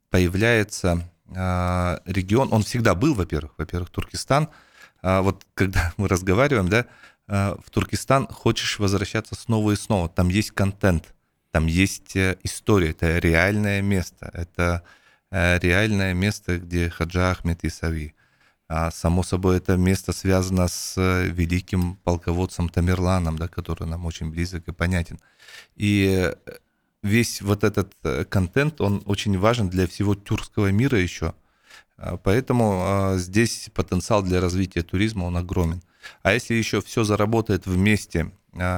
появляется 0.09 0.91
а, 0.93 1.01
регион, 1.33 2.49
он 2.51 2.63
всегда 2.63 2.95
был, 2.95 3.13
во-первых, 3.13 3.53
во-первых, 3.57 3.89
Туркестан. 3.89 4.49
А, 5.01 5.21
вот 5.21 5.45
когда 5.53 5.93
мы 5.97 6.07
разговариваем, 6.07 6.69
да, 6.69 6.85
а, 7.27 7.57
в 7.63 7.69
Туркестан 7.69 8.27
хочешь 8.27 8.79
возвращаться 8.79 9.35
снова 9.35 9.71
и 9.71 9.75
снова, 9.75 10.09
там 10.09 10.29
есть 10.29 10.51
контент, 10.51 11.13
там 11.51 11.67
есть 11.67 12.15
э, 12.15 12.37
история, 12.43 12.91
это 12.91 13.17
реальное 13.17 13.81
место, 13.81 14.29
это 14.33 14.83
э, 15.31 15.59
реальное 15.59 16.13
место, 16.13 16.59
где 16.59 16.89
Хаджа 16.89 17.31
Ахмед 17.31 17.63
Исави. 17.63 18.15
А, 18.69 18.89
само 18.89 19.21
собой, 19.23 19.57
это 19.57 19.75
место 19.75 20.13
связано 20.13 20.69
с 20.69 20.93
э, 20.97 21.27
великим 21.27 21.97
полководцем 21.97 22.69
Тамерланом, 22.69 23.37
да, 23.37 23.49
который 23.49 23.85
нам 23.85 24.05
очень 24.05 24.31
близок 24.31 24.67
и 24.69 24.71
понятен. 24.71 25.19
И 25.75 26.33
весь 27.03 27.41
вот 27.41 27.63
этот 27.63 27.93
контент, 28.29 28.81
он 28.81 29.01
очень 29.05 29.37
важен 29.37 29.69
для 29.69 29.87
всего 29.87 30.15
тюркского 30.15 30.71
мира 30.71 30.99
еще. 30.99 31.33
А, 31.97 32.17
поэтому 32.17 32.81
а, 32.83 33.17
здесь 33.17 33.69
потенциал 33.73 34.23
для 34.23 34.41
развития 34.41 34.83
туризма, 34.83 35.25
он 35.25 35.37
огромен. 35.37 35.81
А 36.23 36.33
если 36.33 36.53
еще 36.53 36.81
все 36.81 37.03
заработает 37.03 37.65
вместе, 37.65 38.31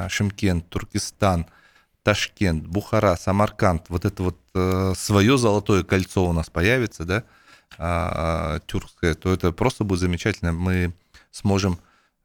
Шимкент, 0.10 0.70
Туркестан– 0.70 1.48
Ташкент, 2.04 2.68
Бухара, 2.68 3.16
Самарканд, 3.16 3.86
вот 3.90 4.06
это 4.06 4.24
вот 4.24 4.38
э, 4.54 4.94
свое 4.96 5.38
золотое 5.38 5.84
кольцо 5.84 6.26
у 6.26 6.34
нас 6.34 6.50
появится, 6.50 7.06
да, 7.06 7.24
э, 7.78 8.60
тюркское, 8.68 9.16
то 9.16 9.34
это 9.34 9.54
просто 9.54 9.86
будет 9.86 10.00
замечательно. 10.00 10.52
Мы 10.52 10.94
сможем 11.32 11.74
э, 11.74 11.78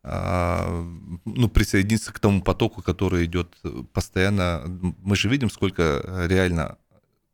ну, 0.02 1.49
присоединиться 1.49 2.12
к 2.12 2.21
тому 2.21 2.40
потоку, 2.43 2.83
который 2.83 3.25
идет 3.26 3.57
постоянно. 3.93 4.62
Мы 5.02 5.17
же 5.17 5.28
видим, 5.28 5.50
сколько 5.50 6.26
реально 6.28 6.78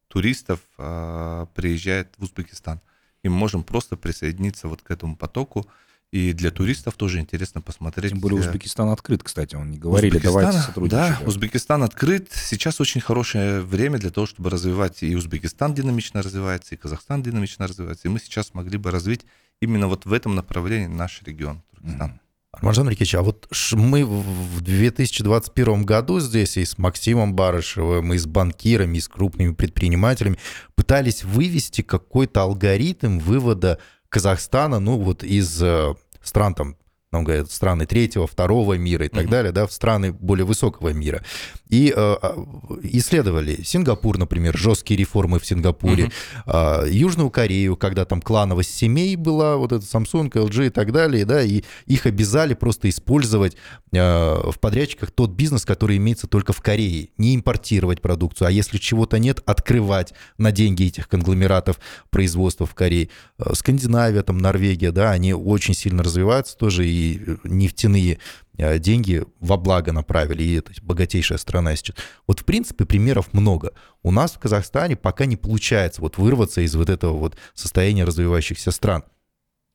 туристов 0.08 0.60
э, 0.78 1.46
приезжает 1.54 2.14
в 2.18 2.22
Узбекистан. 2.22 2.80
И 3.24 3.28
мы 3.28 3.34
можем 3.34 3.64
просто 3.64 3.96
присоединиться 3.96 4.68
вот 4.68 4.80
к 4.80 4.90
этому 4.92 5.16
потоку, 5.16 5.66
и 6.12 6.32
для 6.32 6.52
туристов 6.52 6.94
тоже 6.94 7.18
интересно 7.18 7.60
посмотреть. 7.60 8.12
Тем 8.12 8.20
более 8.20 8.38
Узбекистан 8.38 8.90
открыт, 8.90 9.24
кстати, 9.24 9.56
он 9.56 9.72
не 9.72 9.78
говорили, 9.78 10.18
давайте 10.18 10.58
сотрудничать. 10.58 11.18
Да, 11.18 11.26
Узбекистан 11.26 11.82
открыт. 11.82 12.30
Сейчас 12.32 12.80
очень 12.80 13.00
хорошее 13.00 13.62
время 13.62 13.98
для 13.98 14.10
того, 14.10 14.26
чтобы 14.28 14.50
развивать. 14.50 15.02
И 15.02 15.16
Узбекистан 15.16 15.74
динамично 15.74 16.22
развивается, 16.22 16.76
и 16.76 16.78
Казахстан 16.78 17.20
динамично 17.24 17.66
развивается. 17.66 18.06
И 18.06 18.10
мы 18.12 18.20
сейчас 18.20 18.54
могли 18.54 18.78
бы 18.78 18.92
развить 18.92 19.26
именно 19.60 19.88
вот 19.88 20.06
в 20.06 20.12
этом 20.12 20.36
направлении 20.36 20.86
наш 20.86 21.20
регион, 21.24 21.62
Туркестан. 21.72 22.10
Mm. 22.12 22.20
Арманжан 22.58 22.88
Рикич, 22.88 23.14
а 23.14 23.22
вот 23.22 23.48
мы 23.72 24.04
в 24.04 24.60
2021 24.60 25.84
году 25.84 26.20
здесь 26.20 26.56
и 26.56 26.64
с 26.64 26.78
Максимом 26.78 27.34
Барышевым, 27.34 28.12
и 28.12 28.18
с 28.18 28.26
банкирами, 28.26 28.98
и 28.98 29.00
с 29.00 29.08
крупными 29.08 29.52
предпринимателями 29.52 30.38
пытались 30.74 31.24
вывести 31.24 31.82
какой-то 31.82 32.42
алгоритм 32.42 33.18
вывода 33.18 33.78
Казахстана, 34.08 34.78
ну 34.78 34.98
вот 34.98 35.24
из 35.24 35.62
э, 35.62 35.94
стран 36.22 36.54
там 36.54 36.76
нам 37.14 37.24
говорят, 37.24 37.50
страны 37.50 37.86
третьего, 37.86 38.26
второго 38.26 38.74
мира 38.74 39.06
и 39.06 39.08
так 39.08 39.26
mm-hmm. 39.26 39.30
далее, 39.30 39.52
да, 39.52 39.66
в 39.66 39.72
страны 39.72 40.12
более 40.12 40.44
высокого 40.44 40.92
мира. 40.92 41.22
И 41.68 41.88
э, 41.88 41.92
а, 41.96 42.36
исследовали 42.82 43.62
Сингапур, 43.62 44.18
например, 44.18 44.56
жесткие 44.56 44.98
реформы 44.98 45.38
в 45.38 45.46
Сингапуре, 45.46 46.10
mm-hmm. 46.46 46.84
э, 46.86 46.90
Южную 46.90 47.30
Корею, 47.30 47.76
когда 47.76 48.04
там 48.04 48.20
клановость 48.20 48.74
семей 48.74 49.16
была, 49.16 49.56
вот 49.56 49.72
это 49.72 49.84
Samsung, 49.84 50.30
LG 50.30 50.66
и 50.66 50.70
так 50.70 50.92
далее, 50.92 51.24
да, 51.24 51.42
и 51.42 51.62
их 51.86 52.06
обязали 52.06 52.54
просто 52.54 52.88
использовать 52.88 53.56
э, 53.92 53.98
в 53.98 54.58
подрядчиках 54.60 55.10
тот 55.10 55.30
бизнес, 55.30 55.64
который 55.64 55.96
имеется 55.96 56.26
только 56.26 56.52
в 56.52 56.60
Корее, 56.60 57.08
не 57.18 57.34
импортировать 57.34 58.02
продукцию, 58.02 58.48
а 58.48 58.50
если 58.50 58.78
чего-то 58.78 59.18
нет, 59.18 59.40
открывать 59.46 60.12
на 60.38 60.52
деньги 60.52 60.84
этих 60.84 61.08
конгломератов 61.08 61.78
производства 62.10 62.66
в 62.66 62.74
Корее. 62.74 63.08
Э, 63.38 63.54
Скандинавия, 63.54 64.22
там, 64.22 64.38
Норвегия, 64.38 64.92
да, 64.92 65.10
они 65.10 65.32
очень 65.34 65.74
сильно 65.74 66.02
развиваются 66.02 66.56
тоже, 66.56 66.86
и 66.86 67.03
нефтяные 67.44 68.18
э, 68.56 68.78
деньги 68.78 69.24
во 69.40 69.56
благо 69.56 69.92
направили, 69.92 70.42
и 70.42 70.54
это 70.54 70.72
богатейшая 70.82 71.38
страна 71.38 71.76
сейчас. 71.76 71.96
Вот, 72.26 72.40
в 72.40 72.44
принципе, 72.44 72.84
примеров 72.84 73.32
много. 73.32 73.72
У 74.02 74.10
нас 74.10 74.32
в 74.32 74.38
Казахстане 74.38 74.96
пока 74.96 75.26
не 75.26 75.36
получается 75.36 76.00
вот 76.00 76.18
вырваться 76.18 76.60
из 76.60 76.74
вот 76.74 76.90
этого 76.90 77.16
вот 77.16 77.36
состояния 77.54 78.04
развивающихся 78.04 78.70
стран. 78.70 79.04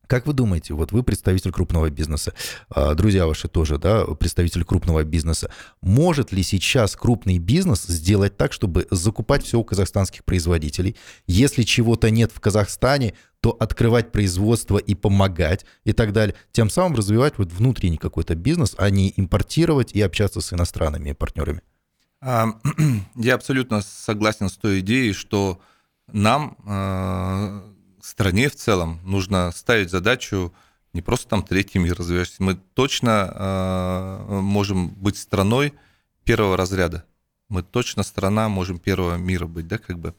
Как 0.10 0.26
вы 0.26 0.34
думаете, 0.34 0.74
вот 0.74 0.92
вы 0.92 1.04
представитель 1.04 1.52
крупного 1.52 1.92
бизнеса, 1.92 2.34
а, 2.70 2.96
друзья 2.96 3.28
ваши 3.28 3.48
тоже, 3.48 3.78
да, 3.78 4.06
представитель 4.06 4.64
крупного 4.64 5.04
бизнеса, 5.04 5.52
может 5.82 6.32
ли 6.32 6.42
сейчас 6.42 6.96
крупный 6.96 7.38
бизнес 7.38 7.84
сделать 7.84 8.36
так, 8.36 8.52
чтобы 8.52 8.88
закупать 8.90 9.44
все 9.44 9.60
у 9.60 9.64
казахстанских 9.64 10.26
производителей? 10.26 10.96
Если 11.28 11.62
чего-то 11.62 12.10
нет 12.10 12.32
в 12.34 12.40
Казахстане, 12.40 13.14
то 13.42 13.56
открывать 13.60 14.12
производство 14.12 14.78
и 14.78 14.96
помогать 14.96 15.66
и 15.86 15.94
так 15.94 16.12
далее. 16.14 16.36
Тем 16.52 16.70
самым 16.70 16.96
развивать 16.96 17.38
вот 17.38 17.52
внутренний 17.52 17.98
какой-то 17.98 18.36
бизнес, 18.36 18.76
а 18.78 18.90
не 18.90 19.14
импортировать 19.16 19.94
и 19.94 20.02
общаться 20.02 20.42
с 20.42 20.54
иностранными 20.54 21.14
партнерами. 21.14 21.62
А, 22.22 22.60
я 23.16 23.36
абсолютно 23.36 23.82
согласен 23.82 24.50
с 24.50 24.58
той 24.58 24.82
идеей, 24.82 25.14
что 25.14 25.62
нам 26.12 26.58
а, 26.66 27.64
стране 28.02 28.50
в 28.50 28.56
целом 28.56 29.00
нужно 29.04 29.52
ставить 29.52 29.90
задачу 29.90 30.54
не 30.94 31.02
просто 31.02 31.30
там 31.30 31.44
третий 31.44 31.80
мир 31.80 31.96
развиваться. 31.96 32.42
Мы 32.42 32.56
точно 32.56 33.32
э, 33.32 34.40
можем 34.42 34.90
быть 34.90 35.18
страной 35.18 35.74
первого 36.24 36.58
разряда. 36.58 37.06
Мы 37.48 37.62
точно 37.62 38.04
страна 38.04 38.50
можем 38.50 38.80
первого 38.80 39.16
мира 39.16 39.46
быть, 39.46 39.68
да, 39.68 39.78
как 39.78 40.00
бы. 40.00 40.16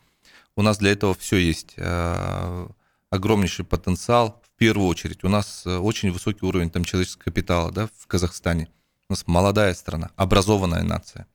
У 0.56 0.62
нас 0.62 0.78
для 0.78 0.92
этого 0.92 1.14
все 1.14 1.38
есть. 1.38 1.74
Э, 1.76 2.68
огромнейший 3.10 3.64
потенциал. 3.64 4.42
В 4.44 4.58
первую 4.58 4.88
очередь, 4.88 5.24
у 5.24 5.28
нас 5.28 5.66
очень 5.66 6.10
высокий 6.10 6.44
уровень 6.44 6.70
там 6.70 6.84
человеческого 6.84 7.24
капитала, 7.24 7.72
да, 7.72 7.88
в 7.98 8.06
Казахстане. 8.06 8.68
У 9.08 9.12
нас 9.12 9.24
молодая 9.26 9.74
страна, 9.74 10.10
образованная 10.16 10.82
нация. 10.82 11.26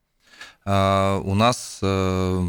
Э, 0.65 1.19
у 1.23 1.35
нас 1.35 1.79
э, 1.81 2.47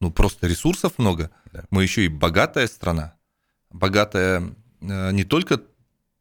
ну, 0.00 0.10
просто 0.10 0.46
ресурсов 0.46 0.98
много. 0.98 1.30
Мы 1.70 1.82
еще 1.84 2.04
и 2.04 2.08
богатая 2.08 2.66
страна 2.66 3.14
богатая 3.74 4.54
э, 4.80 5.10
не 5.12 5.24
только 5.24 5.60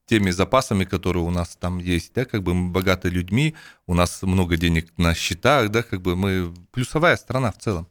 теми 0.05 0.31
запасами, 0.31 0.83
которые 0.83 1.23
у 1.23 1.29
нас 1.29 1.55
там 1.55 1.77
есть, 1.77 2.11
да, 2.13 2.25
как 2.25 2.43
бы 2.43 2.53
мы 2.53 2.71
богаты 2.71 3.09
людьми, 3.09 3.55
у 3.87 3.93
нас 3.93 4.21
много 4.23 4.57
денег 4.57 4.91
на 4.97 5.13
счетах, 5.13 5.69
да, 5.69 5.83
как 5.83 6.01
бы 6.01 6.17
мы 6.17 6.53
плюсовая 6.71 7.15
страна 7.15 7.51
в 7.51 7.59
целом. 7.59 7.87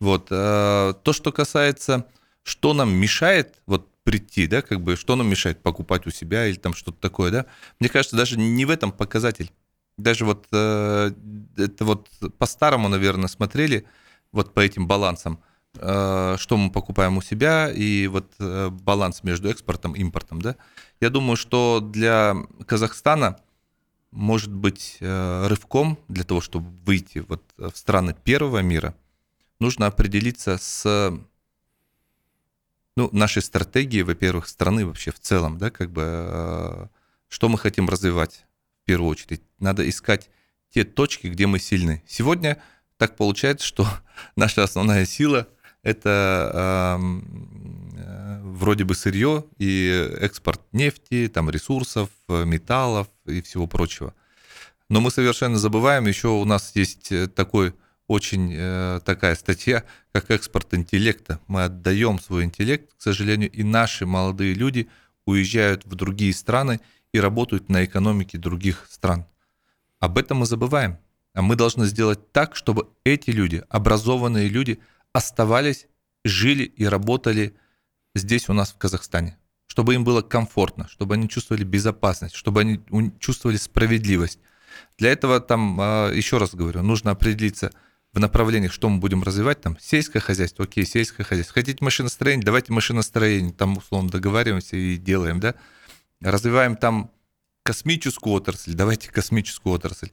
Вот. 0.00 0.28
Э, 0.30 0.92
то, 1.02 1.12
что 1.12 1.32
касается, 1.32 2.06
что 2.42 2.74
нам 2.74 2.92
мешает 2.92 3.60
вот 3.66 3.88
прийти, 4.02 4.46
да, 4.46 4.62
как 4.62 4.80
бы, 4.80 4.96
что 4.96 5.16
нам 5.16 5.28
мешает 5.28 5.62
покупать 5.62 6.06
у 6.06 6.10
себя 6.10 6.46
или 6.46 6.56
там 6.56 6.74
что-то 6.74 6.98
такое, 7.00 7.30
да, 7.30 7.46
мне 7.78 7.88
кажется, 7.88 8.16
даже 8.16 8.38
не 8.38 8.64
в 8.64 8.70
этом 8.70 8.92
показатель. 8.92 9.52
Даже 9.98 10.24
вот 10.24 10.46
э, 10.52 11.12
это 11.56 11.84
вот 11.84 12.08
по-старому, 12.38 12.88
наверное, 12.88 13.28
смотрели 13.28 13.86
вот 14.32 14.54
по 14.54 14.60
этим 14.60 14.86
балансам– 14.86 15.40
Э, 15.76 16.36
что 16.38 16.56
мы 16.56 16.70
покупаем 16.70 17.16
у 17.16 17.22
себя, 17.22 17.70
и 17.70 18.08
вот 18.08 18.32
э, 18.40 18.70
баланс 18.70 19.22
между 19.22 19.48
экспортом 19.48 19.94
и 19.94 20.00
импортом, 20.00 20.42
да, 20.42 20.56
я 21.00 21.10
думаю, 21.10 21.36
что 21.36 21.80
для 21.80 22.34
Казахстана 22.66 23.38
может 24.10 24.52
быть 24.52 24.96
э, 25.00 25.46
рывком 25.46 25.96
для 26.08 26.24
того, 26.24 26.40
чтобы 26.40 26.70
выйти 26.84 27.20
вот 27.20 27.42
в 27.56 27.76
страны 27.76 28.16
первого 28.24 28.58
мира, 28.62 28.94
нужно 29.60 29.86
определиться 29.86 30.58
с 30.58 31.16
ну, 33.00 33.08
нашей 33.12 33.40
стратегией, 33.40 34.02
во-первых, 34.02 34.46
страны 34.46 34.84
вообще 34.84 35.10
в 35.10 35.18
целом, 35.18 35.56
да, 35.56 35.70
как 35.70 35.90
бы, 35.90 36.90
что 37.28 37.48
мы 37.48 37.56
хотим 37.56 37.88
развивать 37.88 38.44
в 38.82 38.84
первую 38.84 39.08
очередь. 39.08 39.40
Надо 39.58 39.88
искать 39.88 40.28
те 40.68 40.84
точки, 40.84 41.28
где 41.28 41.46
мы 41.46 41.58
сильны. 41.58 42.02
Сегодня 42.06 42.58
так 42.98 43.16
получается, 43.16 43.66
что 43.66 43.88
наша 44.36 44.62
основная 44.62 45.06
сила– 45.06 45.48
это 45.82 46.50
э, 46.52 48.40
вроде 48.42 48.84
бы 48.84 48.94
сырье 48.94 49.46
и 49.56 50.10
экспорт 50.20 50.60
нефти, 50.72 51.30
там 51.32 51.48
ресурсов, 51.48 52.10
металлов 52.28 53.08
и 53.24 53.40
всего 53.40 53.66
прочего. 53.66 54.12
Но 54.90 55.00
мы 55.00 55.10
совершенно 55.10 55.56
забываем, 55.56 56.06
еще 56.06 56.28
у 56.28 56.44
нас 56.44 56.72
есть 56.76 57.10
э, 57.12 57.28
такой 57.28 57.72
очень 58.10 58.52
э, 58.52 59.00
такая 59.04 59.36
статья, 59.36 59.84
как 60.10 60.32
экспорт 60.32 60.74
интеллекта. 60.74 61.38
Мы 61.46 61.62
отдаем 61.62 62.18
свой 62.18 62.42
интеллект, 62.42 62.92
к 62.92 63.00
сожалению, 63.00 63.52
и 63.52 63.62
наши 63.62 64.04
молодые 64.04 64.52
люди 64.52 64.88
уезжают 65.26 65.84
в 65.84 65.94
другие 65.94 66.34
страны 66.34 66.80
и 67.12 67.20
работают 67.20 67.68
на 67.68 67.84
экономике 67.84 68.36
других 68.36 68.88
стран. 68.90 69.26
Об 70.00 70.18
этом 70.18 70.38
мы 70.38 70.46
забываем. 70.46 70.98
А 71.34 71.42
мы 71.42 71.54
должны 71.54 71.86
сделать 71.86 72.32
так, 72.32 72.56
чтобы 72.56 72.88
эти 73.04 73.30
люди, 73.30 73.62
образованные 73.68 74.48
люди, 74.48 74.80
оставались, 75.12 75.86
жили 76.24 76.64
и 76.64 76.86
работали 76.86 77.54
здесь 78.16 78.48
у 78.48 78.54
нас 78.54 78.72
в 78.72 78.78
Казахстане, 78.78 79.38
чтобы 79.68 79.94
им 79.94 80.02
было 80.02 80.20
комфортно, 80.20 80.88
чтобы 80.88 81.14
они 81.14 81.28
чувствовали 81.28 81.62
безопасность, 81.62 82.34
чтобы 82.34 82.62
они 82.62 82.80
чувствовали 83.20 83.56
справедливость. 83.56 84.40
Для 84.98 85.12
этого 85.12 85.38
там, 85.38 85.78
а, 85.80 86.10
еще 86.10 86.38
раз 86.38 86.56
говорю, 86.56 86.82
нужно 86.82 87.12
определиться 87.12 87.70
в 88.12 88.18
направлениях, 88.18 88.72
что 88.72 88.88
мы 88.88 88.98
будем 88.98 89.22
развивать, 89.22 89.60
там, 89.60 89.78
сельское 89.80 90.20
хозяйство, 90.20 90.64
окей, 90.64 90.84
сельское 90.84 91.22
хозяйство. 91.22 91.54
Хотите 91.54 91.84
машиностроение, 91.84 92.44
давайте 92.44 92.72
машиностроение, 92.72 93.52
там, 93.52 93.76
условно, 93.76 94.10
договариваемся 94.10 94.76
и 94.76 94.96
делаем, 94.96 95.38
да. 95.38 95.54
Развиваем 96.20 96.76
там 96.76 97.10
космическую 97.62 98.34
отрасль, 98.34 98.74
давайте 98.74 99.10
космическую 99.10 99.72
отрасль. 99.72 100.10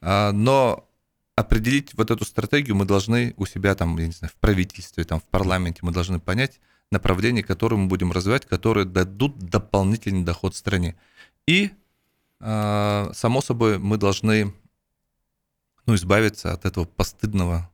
А, 0.00 0.32
но 0.32 0.88
определить 1.36 1.94
вот 1.94 2.10
эту 2.10 2.24
стратегию 2.24 2.76
мы 2.76 2.84
должны 2.84 3.34
у 3.36 3.46
себя 3.46 3.74
там, 3.74 3.96
я 3.98 4.06
не 4.06 4.12
знаю, 4.12 4.30
в 4.30 4.40
правительстве, 4.40 5.04
там, 5.04 5.20
в 5.20 5.24
парламенте, 5.24 5.80
мы 5.82 5.92
должны 5.92 6.20
понять 6.20 6.60
направление, 6.90 7.42
которое 7.42 7.76
мы 7.76 7.86
будем 7.86 8.12
развивать, 8.12 8.46
которые 8.46 8.84
дадут 8.84 9.38
дополнительный 9.38 10.24
доход 10.24 10.56
стране. 10.56 10.96
И, 11.46 11.70
э, 12.40 13.10
само 13.14 13.40
собой, 13.40 13.78
мы 13.78 13.96
должны 13.96 14.52
ну, 15.88 15.94
избавиться 15.94 16.52
от 16.52 16.66
этого 16.66 16.84
постыдного, 16.84 17.70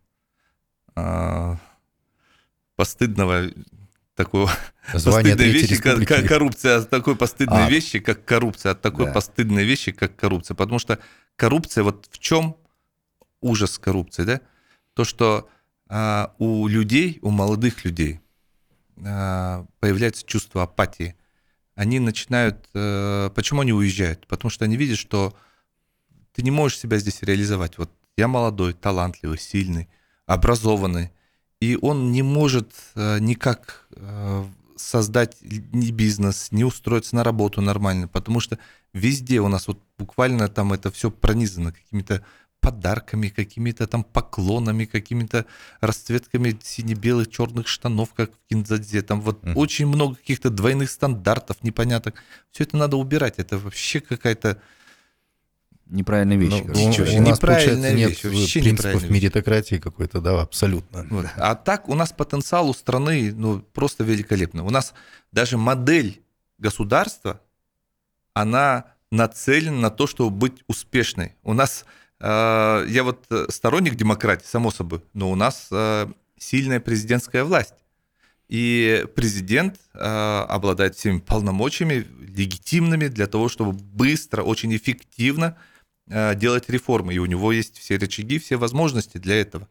э, 0.94 1.56
постыдного 2.76 3.50
такого 4.14 4.48
Звание 4.92 5.32
постыдной 5.32 5.50
вещи, 5.50 5.76
как, 5.76 5.86
Республики. 5.86 6.08
как 6.08 6.28
коррупция, 6.28 6.76
от 6.76 6.90
такой 6.90 7.16
постыдной 7.16 7.64
А. 7.64 7.68
вещи, 7.68 7.98
как 7.98 8.24
коррупция, 8.24 8.70
от 8.70 8.82
такой 8.82 9.06
Да. 9.06 9.12
постыдной 9.12 9.64
вещи, 9.64 9.90
как 9.90 10.14
коррупция. 10.14 10.54
Потому 10.54 10.78
что 10.78 11.00
коррупция, 11.34 11.82
вот 11.82 12.06
в 12.08 12.20
чем 12.20 12.56
ужас 13.40 13.80
коррупции, 13.80 14.22
да? 14.22 14.40
То, 14.94 15.02
что 15.02 15.48
а, 15.88 16.34
у 16.38 16.68
людей, 16.68 17.18
у 17.20 17.30
молодых 17.30 17.84
людей 17.84 18.20
а, 19.04 19.66
появляется 19.80 20.24
чувство 20.24 20.62
апатии. 20.62 21.16
Они 21.74 21.98
начинают... 21.98 22.68
э, 22.74 23.30
почему 23.34 23.62
они 23.62 23.72
уезжают? 23.72 24.28
Потому 24.28 24.50
что 24.50 24.64
они 24.64 24.76
видят, 24.76 24.98
что 24.98 25.36
ты 26.32 26.42
не 26.42 26.52
можешь 26.52 26.78
себя 26.78 26.98
здесь 26.98 27.20
реализовать. 27.22 27.76
Вот 27.78 27.90
я 28.16 28.28
молодой, 28.28 28.72
талантливый, 28.72 29.38
сильный, 29.38 29.88
образованный, 30.26 31.10
и 31.60 31.78
он 31.80 32.12
не 32.12 32.22
может 32.22 32.72
э, 32.94 33.18
никак 33.20 33.86
э, 33.96 34.44
создать 34.76 35.36
ни 35.42 35.90
бизнес, 35.90 36.48
не 36.52 36.64
устроиться 36.64 37.16
на 37.16 37.24
работу 37.24 37.60
нормально, 37.60 38.08
потому 38.08 38.40
что 38.40 38.58
везде 38.92 39.40
у 39.40 39.48
нас 39.48 39.66
вот 39.68 39.80
буквально 39.98 40.48
там 40.48 40.72
это 40.72 40.90
все 40.90 41.10
пронизано 41.10 41.72
какими-то 41.72 42.24
подарками, 42.60 43.28
какими-то 43.28 43.86
там 43.86 44.04
поклонами, 44.04 44.86
какими-то 44.86 45.44
расцветками 45.80 46.58
сине-белых 46.62 47.28
черных 47.30 47.68
штанов, 47.68 48.14
как 48.14 48.30
в 48.32 48.48
Кинзадзе. 48.48 49.02
Там 49.02 49.20
вот 49.20 49.42
Мгм. 49.42 49.56
очень 49.58 49.86
много 49.86 50.14
каких-то 50.14 50.48
двойных 50.48 50.90
стандартов, 50.90 51.62
непоняток. 51.62 52.14
Все 52.52 52.64
это 52.64 52.78
надо 52.78 52.96
убирать. 52.96 53.34
Это 53.38 53.58
вообще 53.58 54.00
какая-то... 54.00 54.58
Неправильная 55.86 56.36
вещь. 56.36 56.50
Ну, 56.50 56.62
короче. 56.62 56.80
у- 56.80 56.88
Ничего 56.88 57.06
у 57.06 57.20
нас, 57.20 57.38
неправильная 57.38 57.90
получается, 57.90 58.28
нет 58.28 58.40
вещь, 58.40 58.52
принципов 58.54 59.10
меритократии 59.10 59.76
какой-то, 59.76 60.20
да, 60.20 60.40
абсолютно. 60.40 61.06
Вот. 61.10 61.26
А 61.36 61.54
так 61.54 61.88
у 61.88 61.94
нас 61.94 62.12
потенциал 62.12 62.70
у 62.70 62.74
страны 62.74 63.32
ну, 63.34 63.60
просто 63.60 64.02
великолепный. 64.04 64.62
У 64.62 64.70
нас 64.70 64.94
даже 65.30 65.58
модель 65.58 66.22
государства, 66.58 67.40
она 68.32 68.86
нацелена 69.10 69.78
на 69.78 69.90
то, 69.90 70.06
чтобы 70.06 70.30
быть 70.30 70.64
успешной. 70.66 71.36
У 71.42 71.52
нас, 71.52 71.84
э, 72.20 72.86
я 72.88 73.04
вот 73.04 73.26
э, 73.30 73.46
сторонник 73.50 73.94
демократии, 73.94 74.46
само 74.46 74.70
собой, 74.70 75.02
но 75.12 75.30
у 75.30 75.34
нас 75.34 75.68
э, 75.70 76.06
сильная 76.38 76.80
президентская 76.80 77.44
власть. 77.44 77.74
И 78.48 79.06
президент 79.14 79.76
э, 79.92 79.98
обладает 79.98 80.96
всеми 80.96 81.18
полномочиями, 81.18 82.06
легитимными 82.20 83.08
для 83.08 83.26
того, 83.26 83.48
чтобы 83.48 83.72
быстро, 83.72 84.42
очень 84.42 84.74
эффективно 84.74 85.56
э, 85.56 85.73
делать 86.06 86.68
реформы. 86.68 87.14
И 87.14 87.18
у 87.18 87.26
него 87.26 87.52
есть 87.52 87.78
все 87.78 87.96
рычаги, 87.96 88.38
все 88.38 88.56
возможности 88.56 89.18
для 89.18 89.40
этого. 89.40 89.68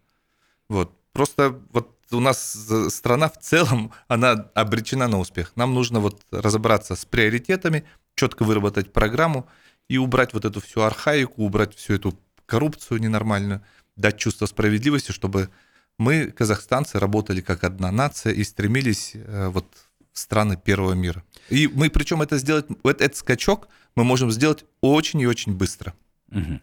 Вот. 0.70 0.98
Просто 1.12 1.60
вот 1.72 1.96
у 2.12 2.20
нас 2.20 2.68
страна 2.90 3.30
в 3.30 3.40
целом, 3.40 3.92
она 4.08 4.32
обречена 4.54 5.08
на 5.08 5.20
успех. 5.20 5.52
Нам 5.56 5.74
нужно 5.74 6.00
вот 6.00 6.22
разобраться 6.32 6.96
с 6.96 7.06
приоритетами, 7.06 7.86
четко 8.16 8.44
выработать 8.44 8.92
программу 8.94 9.48
и 9.90 9.98
убрать 9.98 10.34
вот 10.34 10.46
эту 10.46 10.62
всю 10.62 10.82
архаику, 10.82 11.44
убрать 11.44 11.76
всю 11.76 11.94
эту 11.94 12.18
коррупцию 12.46 13.00
ненормальную, 13.00 13.62
дать 13.96 14.18
чувство 14.18 14.46
справедливости, 14.46 15.12
чтобы 15.12 15.50
мы, 15.98 16.32
казахстанцы, 16.32 17.00
работали 17.00 17.42
как 17.42 17.64
одна 17.64 17.92
нация 17.92 18.34
и 18.34 18.44
стремились 18.44 19.12
э, 19.14 19.48
вот 19.50 19.66
в 20.12 20.20
страны 20.20 20.58
первого 20.58 20.94
мира. 20.94 21.24
И 21.50 21.68
мы, 21.68 21.90
причем 21.90 22.22
это 22.22 22.38
сделать, 22.38 22.66
вот 22.84 23.02
этот 23.02 23.18
скачок 23.18 23.68
мы 23.96 24.04
можем 24.04 24.32
сделать 24.32 24.66
очень 24.82 25.20
и 25.22 25.28
очень 25.28 25.54
быстро. 25.54 25.94
Mm-hmm. 26.34 26.56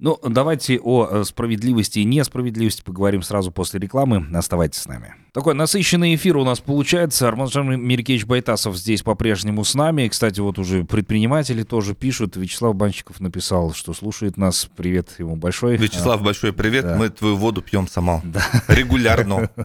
Ну, 0.00 0.16
давайте 0.22 0.78
о 0.78 1.08
э, 1.10 1.24
справедливости 1.24 1.98
и 1.98 2.04
несправедливости 2.04 2.82
поговорим 2.82 3.22
сразу 3.22 3.50
после 3.50 3.80
рекламы. 3.80 4.26
Оставайтесь 4.32 4.82
с 4.82 4.86
нами. 4.86 5.14
Такой 5.32 5.54
насыщенный 5.54 6.14
эфир 6.14 6.36
у 6.36 6.44
нас 6.44 6.60
получается. 6.60 7.28
Арманжан 7.28 7.80
Меркевич 7.80 8.24
Байтасов 8.24 8.76
здесь 8.76 9.02
по-прежнему 9.02 9.62
с 9.62 9.74
нами. 9.74 10.08
Кстати, 10.08 10.40
вот 10.40 10.58
уже 10.58 10.84
предприниматели 10.84 11.64
тоже 11.64 11.94
пишут. 11.94 12.36
Вячеслав 12.36 12.74
Банщиков 12.74 13.20
написал, 13.20 13.72
что 13.72 13.92
слушает 13.92 14.36
нас. 14.36 14.68
Привет 14.76 15.10
ему 15.18 15.36
большой. 15.36 15.76
Вячеслав, 15.76 16.22
большой 16.22 16.52
привет. 16.52 16.84
да. 16.84 16.96
Мы 16.96 17.10
твою 17.10 17.36
воду 17.36 17.60
пьем 17.60 17.88
сама. 17.88 18.22
Регулярно. 18.68 19.50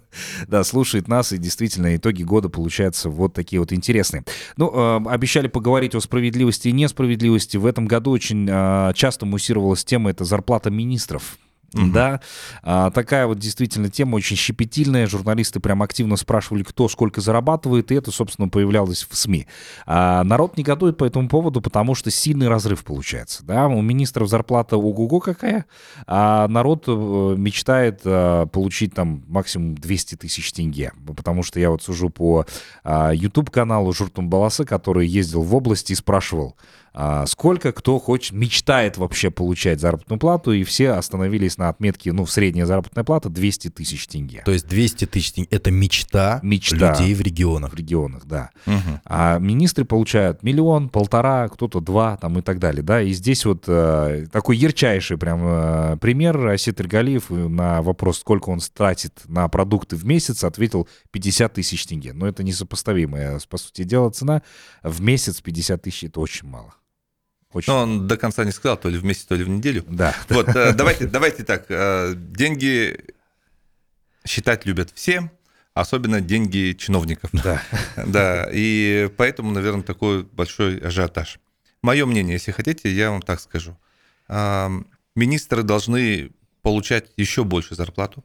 Да, 0.48 0.64
слушает 0.64 1.08
нас, 1.08 1.32
и 1.32 1.38
действительно 1.38 1.96
итоги 1.96 2.24
года 2.24 2.50
получаются 2.50 3.10
вот 3.10 3.34
такие 3.34 3.60
вот 3.60 3.72
интересные. 3.72 4.24
Ну, 4.58 4.72
э, 4.74 5.10
обещали 5.10 5.48
поговорить 5.48 5.96
о 5.96 6.02
справедливости 6.02 6.68
и 6.68 6.72
несправедливости. 6.72 7.58
В 7.58 7.66
этом 7.66 7.88
году 7.88 8.12
очень 8.12 8.48
э, 8.50 8.92
часто 8.96 9.26
муссировалась 9.26 9.84
тема, 9.84 10.10
это 10.12 10.23
зарплата 10.24 10.70
министров. 10.70 11.38
Мгм. 11.74 11.92
Да, 11.92 12.22
А, 12.62 12.92
такая 12.92 13.28
вот 13.28 13.40
действительно 13.40 13.90
тема 13.90 14.16
очень 14.16 14.36
щепетильная. 14.36 15.08
Журналисты 15.08 15.60
прям 15.60 15.82
активно 15.82 16.16
спрашивали, 16.16 16.64
кто 16.64 16.88
сколько 16.88 17.20
зарабатывает, 17.20 17.92
и 17.92 17.96
это, 17.96 18.12
собственно, 18.12 18.48
появлялось 18.48 19.08
в 19.10 19.16
СМИ. 19.16 19.48
А 19.86 20.24
народ 20.24 20.58
негодует 20.58 20.98
по 20.98 21.04
этому 21.04 21.28
поводу, 21.28 21.62
потому 21.62 21.96
что 21.96 22.12
сильный 22.12 22.48
разрыв 22.48 22.84
получается. 22.84 23.44
Да, 23.44 23.68
у 23.68 23.82
министров 23.82 24.30
зарплата 24.30 24.78
ого-го 24.78 25.20
какая, 25.20 25.66
а 26.06 26.48
народ 26.48 26.86
э, 26.88 27.36
мечтает 27.38 28.02
э, 28.06 28.46
получить 28.52 28.94
там 28.94 29.24
максимум 29.28 29.76
200 29.76 30.16
тысяч 30.16 30.54
тенге. 30.54 30.94
Потому 31.18 31.44
что 31.44 31.60
я 31.60 31.70
вот 31.70 31.82
сужу 31.82 32.10
по 32.10 32.46
а, 32.84 33.12
YouTube-каналу 33.12 33.92
Журтум 33.94 34.30
Баласы, 34.30 34.64
который 34.64 35.08
ездил 35.08 35.42
в 35.42 35.56
области 35.56 35.94
и 35.94 35.96
спрашивал, 35.96 36.56
а, 36.56 36.83
сколько 37.26 37.72
кто 37.72 38.00
хочет, 38.00 38.34
мечтает 38.34 38.98
вообще 38.98 39.32
получать 39.32 39.80
заработную 39.80 40.20
плату, 40.20 40.52
и 40.52 40.64
все 40.64 40.92
остановились 40.92 41.58
на 41.58 41.70
отметке, 41.70 42.14
ну, 42.14 42.26
средняя 42.26 42.66
заработная 42.66 43.04
плата 43.04 43.30
200 43.30 43.70
тысяч 43.70 44.08
тенге. 44.08 44.44
То 44.46 44.52
есть 44.52 44.68
200 44.68 45.06
тысяч 45.06 45.34
тенге– 45.34 45.48
это 45.52 45.72
мечта, 45.72 46.40
Мечта. 46.44 46.92
людей 46.92 47.14
в 47.14 47.22
регионах. 47.22 47.72
В 47.72 47.76
регионах, 47.76 48.26
да. 48.26 48.50
Мгм. 48.66 49.02
А 49.06 49.40
министры 49.40 49.86
получают 49.86 50.44
миллион, 50.44 50.90
полтора, 50.90 51.50
кто-то 51.50 51.80
два, 51.80 52.18
там 52.18 52.38
и 52.40 52.42
так 52.42 52.60
далее, 52.60 52.84
да. 52.84 53.02
И 53.02 53.12
здесь 53.14 53.46
вот 53.46 53.66
э, 53.68 54.28
такой 54.32 54.58
ярчайший 54.58 55.18
прям 55.18 55.42
э, 55.44 55.98
пример. 55.98 56.48
Асит 56.48 56.80
Иргалиев 56.80 57.30
на 57.30 57.82
вопрос, 57.82 58.20
сколько 58.20 58.50
он 58.50 58.60
тратит 58.74 59.22
на 59.28 59.48
продукты 59.48 59.96
в 59.96 60.06
месяц, 60.06 60.44
ответил 60.44 60.88
50 61.12 61.54
тысяч 61.54 61.86
тенге. 61.86 62.14
Но 62.14 62.28
это 62.28 62.44
несопоставимая, 62.44 63.40
по 63.50 63.58
сути 63.58 63.84
дела, 63.84 64.10
цена. 64.12 64.42
В 64.84 65.02
месяц 65.02 65.42
50 65.42 65.82
тысяч— 65.82 66.04
это 66.06 66.20
очень 66.20 66.48
мало. 66.48 66.74
Очень 67.54 67.72
Но 67.72 67.80
он 67.84 68.08
до 68.08 68.18
конца 68.18 68.44
не 68.44 68.52
сказал, 68.52 68.78
то 68.78 68.90
ли 68.90 68.98
в 68.98 69.06
месяц, 69.06 69.24
то 69.26 69.36
ли 69.36 69.44
в 69.44 69.50
неделю. 69.50 69.84
Да. 69.88 70.16
Вот, 70.30 70.48
э, 70.50 70.74
давайте, 70.74 71.08
давайте 71.08 71.44
так. 71.44 71.66
э, 71.70 72.14
Деньги 72.16 73.00
считать 74.26 74.66
любят 74.66 74.90
все, 74.94 75.32
особенно 75.74 76.22
деньги 76.22 76.76
чиновников. 76.78 77.30
Да. 77.34 77.62
Да, 77.96 78.50
и 78.52 79.10
поэтому, 79.18 79.52
наверное, 79.52 79.84
такой 79.84 80.24
большой 80.24 80.78
ажиотаж. 80.80 81.40
Мое 81.82 82.06
мнение, 82.06 82.34
если 82.34 82.52
хотите, 82.52 82.90
я 82.92 83.12
вам 83.12 83.22
так 83.22 83.40
скажу. 83.40 83.78
Министры 85.16 85.64
должны 85.64 86.32
получать 86.62 87.12
еще 87.18 87.44
больше 87.44 87.76
зарплату, 87.76 88.24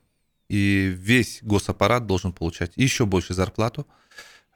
и 0.49 0.95
весь 0.97 1.41
госаппарат 1.43 2.07
должен 2.07 2.33
получать 2.33 2.73
еще 2.77 3.05
больше 3.05 3.35
зарплату. 3.35 3.87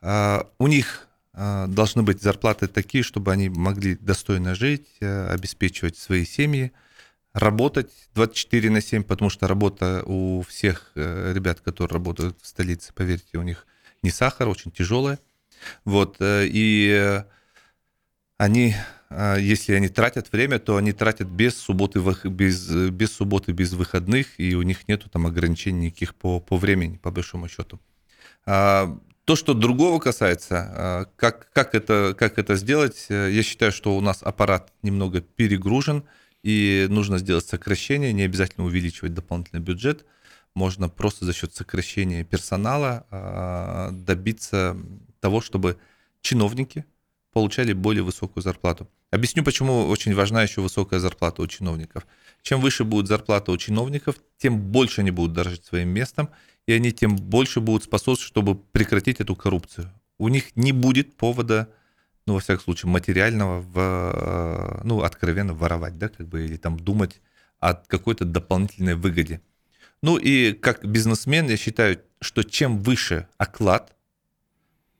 А, 0.00 0.48
У 0.58 0.66
них 0.68 1.08
должны 1.34 2.02
быть 2.02 2.22
зарплаты 2.22 2.68
такие, 2.68 3.02
чтобы 3.02 3.32
они 3.32 3.48
могли 3.48 3.94
достойно 3.94 4.54
жить, 4.54 4.86
э, 5.00 5.28
обеспечивать 5.28 5.96
свои 5.96 6.26
семьи, 6.26 6.72
работать 7.32 7.90
24 8.14 8.68
на 8.68 8.82
7, 8.82 9.02
потому 9.02 9.30
что 9.30 9.48
работа 9.48 10.02
у 10.04 10.42
всех 10.42 10.92
э, 10.94 11.32
ребят, 11.34 11.60
которые 11.60 11.94
работают 11.94 12.36
в 12.42 12.46
столице, 12.46 12.92
поверьте, 12.94 13.38
у 13.38 13.42
них 13.42 13.66
не 14.02 14.10
сахар, 14.10 14.48
очень 14.48 14.70
тяжелая. 14.70 15.18
Вот, 15.86 16.16
э, 16.20 16.46
и 16.48 17.22
они, 18.36 18.74
если 19.10 19.74
они 19.74 19.88
тратят 19.88 20.32
время, 20.32 20.58
то 20.58 20.76
они 20.76 20.92
тратят 20.92 21.28
без 21.28 21.56
субботы, 21.56 22.00
без, 22.24 22.68
без 22.90 23.12
субботы, 23.12 23.52
без 23.52 23.72
выходных, 23.72 24.38
и 24.38 24.56
у 24.56 24.62
них 24.62 24.88
нету 24.88 25.08
там 25.08 25.26
ограничений 25.26 25.86
никаких 25.86 26.14
по, 26.16 26.40
по 26.40 26.56
времени, 26.56 26.96
по 26.96 27.12
большому 27.12 27.48
счету. 27.48 27.80
То, 29.24 29.36
что 29.36 29.54
другого 29.54 30.00
касается, 30.00 30.56
а, 30.74 31.06
как, 31.16 31.48
как, 31.52 31.74
это, 31.74 32.14
как 32.18 32.38
это 32.38 32.56
сделать, 32.56 33.06
э, 33.08 33.30
я 33.30 33.42
считаю, 33.44 33.70
что 33.70 33.96
у 33.96 34.00
нас 34.00 34.22
аппарат 34.22 34.72
немного 34.82 35.20
перегружен, 35.20 36.02
и 36.42 36.86
нужно 36.90 37.18
сделать 37.18 37.46
сокращение, 37.46 38.12
не 38.12 38.24
обязательно 38.24 38.66
увеличивать 38.66 39.14
дополнительный 39.14 39.60
бюджет, 39.60 40.04
можно 40.54 40.88
просто 40.88 41.24
за 41.24 41.32
счет 41.32 41.54
сокращения 41.54 42.24
персонала 42.24 43.06
а, 43.10 43.90
добиться 43.92 44.76
того, 45.20 45.40
чтобы 45.40 45.78
чиновники 46.20 46.84
получали 47.32 47.72
более 47.72 48.02
высокую 48.02 48.42
зарплату. 48.42 48.88
Объясню, 49.10 49.44
почему 49.44 49.86
очень 49.88 50.14
важна 50.14 50.42
еще 50.42 50.60
высокая 50.62 50.98
зарплата 50.98 51.42
у 51.42 51.46
чиновников. 51.46 52.06
Чем 52.42 52.60
выше 52.60 52.84
будет 52.84 53.06
зарплата 53.06 53.52
у 53.52 53.56
чиновников, 53.56 54.16
тем 54.38 54.58
больше 54.58 55.02
они 55.02 55.10
будут 55.10 55.32
дорожить 55.32 55.64
своим 55.64 55.90
местом, 55.90 56.28
и 56.66 56.72
они 56.72 56.92
тем 56.92 57.16
больше 57.16 57.60
будут 57.60 57.84
способны, 57.84 58.20
чтобы 58.22 58.54
прекратить 58.56 59.20
эту 59.20 59.34
коррупцию. 59.36 59.90
У 60.18 60.28
них 60.28 60.56
не 60.56 60.72
будет 60.72 61.16
повода, 61.16 61.68
ну, 62.26 62.34
во 62.34 62.40
всяком 62.40 62.62
случае, 62.64 62.90
материального, 62.90 63.60
в, 63.60 63.78
э, 63.78 64.80
ну, 64.84 65.02
откровенно 65.02 65.54
воровать, 65.54 65.98
да, 65.98 66.08
как 66.08 66.28
бы, 66.28 66.44
или 66.44 66.56
там 66.56 66.78
думать 66.78 67.20
о 67.58 67.74
какой-то 67.74 68.24
дополнительной 68.24 68.94
выгоде. 68.94 69.40
Ну 70.02 70.16
и 70.16 70.52
как 70.52 70.84
бизнесмен 70.84 71.48
я 71.48 71.56
считаю, 71.56 72.00
что 72.20 72.42
чем 72.42 72.82
выше 72.82 73.28
оклад, 73.38 73.96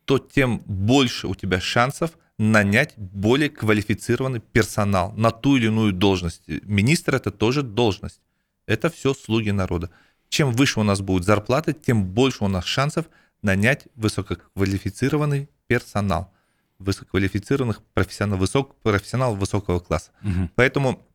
то 0.04 0.18
тем 0.18 0.58
больше 0.66 1.26
у 1.26 1.34
тебя 1.34 1.60
шансов 1.60 2.12
нанять 2.38 2.94
более 2.96 3.50
квалифицированный 3.50 4.40
персонал 4.40 5.12
на 5.12 5.30
ту 5.30 5.56
или 5.56 5.66
иную 5.66 5.92
должность. 5.92 6.42
Министр 6.46 7.16
это 7.16 7.30
тоже 7.30 7.62
должность. 7.62 8.20
Это 8.66 8.90
все 8.90 9.12
слуги 9.12 9.50
народа. 9.50 9.90
Чем 10.32 10.50
выше 10.52 10.80
у 10.80 10.82
нас 10.82 11.02
будет 11.02 11.24
зарплата, 11.24 11.74
тем 11.74 12.06
больше 12.06 12.42
у 12.42 12.48
нас 12.48 12.64
шансов 12.64 13.04
нанять 13.42 13.86
высококвалифицированный 13.96 15.50
персонал, 15.66 16.32
высококвалифицированных 16.78 17.82
профессионалов, 17.92 18.40
высок, 18.40 18.74
профессионалов 18.76 19.38
высокого 19.38 19.78
класса. 19.78 20.10
Угу. 20.22 20.48
Поэтому 20.54 21.06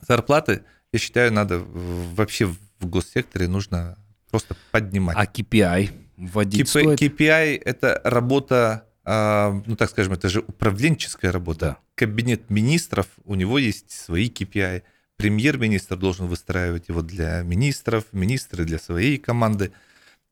зарплаты, 0.00 0.62
я 0.92 0.98
считаю, 1.00 1.32
надо 1.32 1.58
вообще 1.58 2.46
в 2.46 2.58
госсекторе 2.82 3.48
нужно 3.48 3.98
просто 4.30 4.54
поднимать. 4.70 5.16
А 5.18 5.24
KPI 5.24 5.90
вводить 6.16 6.60
KPI, 6.60 6.66
стоит? 6.66 7.02
KPI– 7.02 7.62
это 7.64 8.00
работа, 8.04 8.86
а, 9.04 9.60
ну 9.66 9.74
так 9.74 9.90
скажем, 9.90 10.12
это 10.12 10.28
же 10.28 10.38
управленческая 10.38 11.32
работа. 11.32 11.66
Да. 11.66 11.78
Кабинет 11.96 12.48
министров, 12.48 13.08
у 13.24 13.34
него 13.34 13.58
есть 13.58 13.90
свои 13.90 14.30
KPI. 14.30 14.84
Премьер-министр 15.16 15.96
должен 15.96 16.26
выстраивать 16.26 16.88
его 16.88 17.02
для 17.02 17.42
министров, 17.42 18.04
министры 18.12 18.64
для 18.64 18.78
своей 18.78 19.18
команды. 19.18 19.72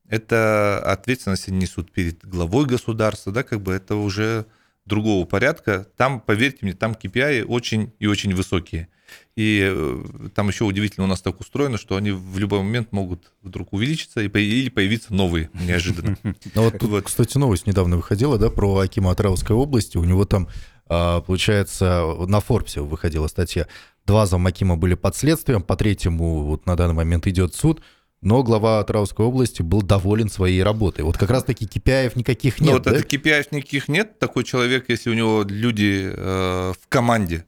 Это 0.07 0.79
ответственность 0.85 1.47
они 1.47 1.59
несут 1.59 1.91
перед 1.91 2.23
главой 2.25 2.65
государства, 2.65 3.31
да, 3.31 3.43
как 3.43 3.61
бы 3.61 3.73
это 3.73 3.95
уже 3.95 4.45
другого 4.85 5.25
порядка. 5.25 5.87
Там, 5.97 6.19
поверьте 6.19 6.59
мне, 6.61 6.73
там 6.73 6.91
KPI 6.91 7.43
очень 7.45 7.91
и 7.99 8.05
очень 8.05 8.33
высокие. 8.35 8.87
И 9.35 9.67
э, 9.71 10.29
там 10.33 10.47
еще 10.47 10.63
удивительно 10.63 11.05
у 11.05 11.09
нас 11.09 11.21
так 11.21 11.39
устроено, 11.39 11.77
что 11.77 11.95
они 11.95 12.11
в 12.11 12.37
любой 12.39 12.59
момент 12.59 12.91
могут 12.91 13.33
вдруг 13.41 13.73
увеличиться 13.73 14.21
и 14.21 14.27
или 14.27 14.69
появиться 14.69 15.13
новые 15.13 15.49
неожиданно. 15.53 16.17
Ну 16.53 16.63
вот 16.63 16.79
тут, 16.79 17.03
кстати, 17.03 17.37
новость 17.37 17.67
недавно 17.67 17.97
выходила, 17.97 18.37
да, 18.37 18.49
про 18.49 18.77
Акима 18.77 19.11
Атравской 19.11 19.55
области. 19.55 19.97
У 19.97 20.03
него 20.03 20.25
там, 20.25 20.47
получается, 20.87 22.15
на 22.27 22.39
Форбсе 22.39 22.81
выходила 22.81 23.27
статья. 23.27 23.67
Два 24.05 24.25
замакима 24.25 24.77
были 24.77 24.93
под 24.93 25.15
следствием, 25.15 25.63
по 25.63 25.75
третьему 25.75 26.43
вот 26.43 26.65
на 26.65 26.75
данный 26.75 26.93
момент 26.93 27.27
идет 27.27 27.55
суд 27.55 27.81
но 28.25 28.41
глава 28.41 28.79
Атравской 28.79 29.23
области 29.23 29.61
был 29.61 29.83
доволен 29.83 30.29
своей 30.29 30.63
работой. 30.63 31.05
Вот 31.05 31.15
как 31.15 31.29
раз-таки 31.29 31.65
KPI 31.65 32.13
никаких 32.15 32.59
ну, 32.59 32.65
нет, 32.65 32.71
Ну, 32.71 32.77
вот 32.79 32.83
да? 32.85 32.99
это 32.99 33.07
KPI 33.07 33.47
никаких 33.51 33.87
нет. 33.87 34.17
Такой 34.17 34.43
человек, 34.43 34.89
если 34.89 35.11
у 35.11 35.13
него 35.13 35.45
люди 35.47 36.11
э, 36.11 36.73
в 36.73 36.87
команде 36.89 37.45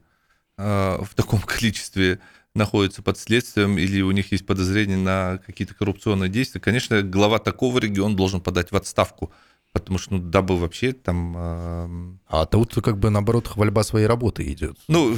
э, 0.56 0.98
в 1.02 1.14
таком 1.16 1.40
количестве 1.46 2.20
находятся 2.54 3.02
под 3.02 3.18
следствием 3.18 3.76
или 3.76 4.00
у 4.02 4.12
них 4.12 4.30
есть 4.30 4.46
подозрения 4.46 4.96
на 4.96 5.38
какие-то 5.44 5.74
коррупционные 5.74 6.30
действия, 6.30 6.60
конечно, 6.60 7.02
глава 7.02 7.40
такого 7.40 7.80
региона 7.80 8.16
должен 8.16 8.40
подать 8.40 8.70
в 8.70 8.76
отставку. 8.76 9.32
Потому 9.80 9.98
что, 9.98 10.14
ну, 10.14 10.20
дабы 10.20 10.56
вообще 10.56 10.92
там... 10.92 11.34
Э... 11.36 11.88
А 12.28 12.46
тут 12.46 12.74
как 12.74 12.98
бы, 12.98 13.10
наоборот, 13.10 13.48
хвальба 13.48 13.82
своей 13.82 14.06
работы 14.06 14.50
идет. 14.52 14.76
Ну, 14.88 15.16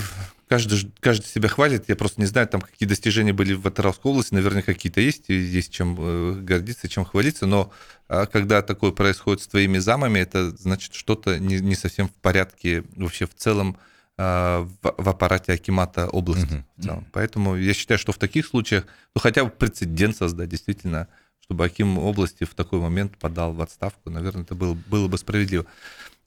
каждый, 0.51 0.90
каждый 1.01 1.27
себя 1.27 1.49
хвалит. 1.49 1.88
Я 1.88 1.96
просто 1.96 2.20
не 2.20 2.27
знаю, 2.27 2.49
там 2.49 2.61
какие 2.61 2.88
достижения 2.88 3.33
были 3.33 3.55
в 3.55 3.66
Атаровской 3.66 4.11
области. 4.11 4.35
Наверное, 4.35 4.62
какие-то 4.62 5.01
есть, 5.01 5.29
есть 5.29 5.73
чем 5.73 5.96
э, 5.99 6.40
гордиться, 6.42 6.88
чем 6.88 7.05
хвалиться. 7.05 7.46
Но 7.46 7.73
а, 8.09 8.27
когда 8.27 8.61
такое 8.61 8.90
происходит 8.90 9.42
с 9.42 9.46
твоими 9.46 9.79
замами, 9.79 10.18
это 10.18 10.51
значит 10.51 10.94
что-то 10.94 11.38
не, 11.38 11.61
не 11.61 11.77
совсем 11.77 12.09
в 12.09 12.14
порядке 12.14 12.83
вообще 12.96 13.27
в 13.27 13.35
целом 13.35 13.77
а, 14.18 14.66
в, 14.83 14.94
в 14.99 15.09
аппарате 15.09 15.53
Акимата 15.53 16.09
области. 16.09 16.64
В 16.77 16.83
целом. 16.83 17.07
Поэтому 17.12 17.57
я 17.57 17.73
считаю, 17.73 17.99
что 17.99 18.12
в 18.12 18.18
таких 18.18 18.44
случаях, 18.46 18.87
ну, 19.14 19.20
хотя 19.20 19.44
бы 19.44 19.51
прецедент 19.51 20.16
создать, 20.16 20.49
действительно, 20.49 21.07
чтобы 21.51 21.65
Аким 21.65 21.99
области 21.99 22.45
в 22.45 22.55
такой 22.55 22.79
момент 22.79 23.19
подал 23.19 23.53
в 23.53 23.61
отставку, 23.61 24.09
наверное, 24.09 24.45
это 24.45 24.55
было, 24.55 24.75
было 24.87 25.09
бы 25.09 25.19
справедливо. 25.19 25.67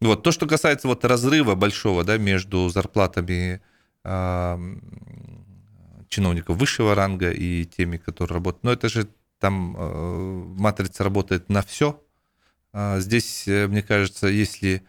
Вот. 0.02 0.22
То, 0.22 0.34
что 0.34 0.46
касается 0.48 0.90
вот 0.90 1.06
разрыва 1.06 1.56
большого 1.56 2.04
да, 2.04 2.18
между 2.18 2.68
зарплатами 2.68 3.62
чиновников 6.10 6.58
высшего 6.58 6.94
ранга 6.94 7.32
и 7.32 7.64
теми, 7.64 7.96
которые 7.96 8.36
работают. 8.36 8.66
Но 8.66 8.74
это 8.74 8.90
же 8.90 9.08
там 9.40 9.78
э, 9.78 10.44
матрица 10.60 11.06
работает 11.06 11.48
на 11.48 11.62
все. 11.62 12.02
А 12.74 13.00
здесь, 13.00 13.48
э, 13.48 13.68
мне 13.68 13.82
кажется, 13.82 14.28
если 14.28 14.84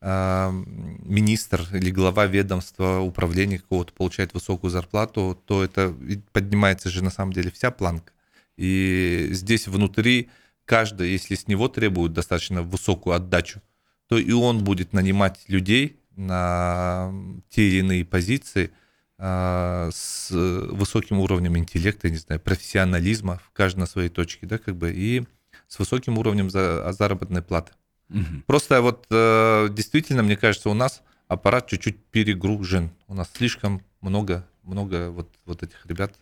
министр 0.00 1.66
или 1.72 1.90
глава 1.90 2.26
ведомства, 2.26 3.00
управления 3.00 3.58
какого-то 3.58 3.92
получает 3.92 4.32
высокую 4.32 4.70
зарплату, 4.70 5.36
то 5.44 5.64
это 5.64 5.92
поднимается 6.30 6.88
же 6.88 7.02
на 7.02 7.10
самом 7.10 7.32
деле 7.32 7.50
вся 7.50 7.72
планка. 7.72 8.12
И 8.58 9.28
здесь 9.30 9.68
внутри 9.68 10.28
каждый, 10.66 11.10
если 11.10 11.34
с 11.34 11.46
него 11.46 11.68
требуют 11.68 12.12
достаточно 12.12 12.62
высокую 12.62 13.14
отдачу, 13.14 13.62
то 14.08 14.18
и 14.18 14.32
он 14.32 14.64
будет 14.64 14.92
нанимать 14.92 15.44
людей, 15.48 15.98
на 16.18 17.12
те 17.48 17.68
или 17.68 17.78
иные 17.78 18.04
позиции 18.04 18.72
а, 19.18 19.88
с 19.92 20.30
высоким 20.30 21.20
уровнем 21.20 21.56
интеллекта, 21.56 22.10
не 22.10 22.16
знаю, 22.16 22.40
профессионализма, 22.40 23.40
в 23.44 23.50
каждой 23.52 23.80
на 23.80 23.86
своей 23.86 24.08
точке, 24.08 24.46
да, 24.46 24.58
как 24.58 24.76
бы, 24.76 24.92
и 24.92 25.24
с 25.68 25.78
высоким 25.78 26.18
уровнем 26.18 26.50
за, 26.50 26.92
заработной 26.92 27.42
платы. 27.42 27.72
Угу. 28.10 28.42
Просто 28.46 28.82
вот 28.82 29.06
э, 29.10 29.68
действительно, 29.70 30.22
мне 30.22 30.36
кажется, 30.36 30.70
у 30.70 30.74
нас 30.74 31.02
аппарат 31.28 31.68
чуть-чуть 31.68 32.04
перегружен. 32.06 32.90
У 33.06 33.14
нас 33.14 33.30
слишком 33.34 33.82
много, 34.00 34.46
много 34.62 35.10
вот, 35.10 35.30
вот 35.44 35.62
этих 35.62 35.84
ребят, 35.86 36.14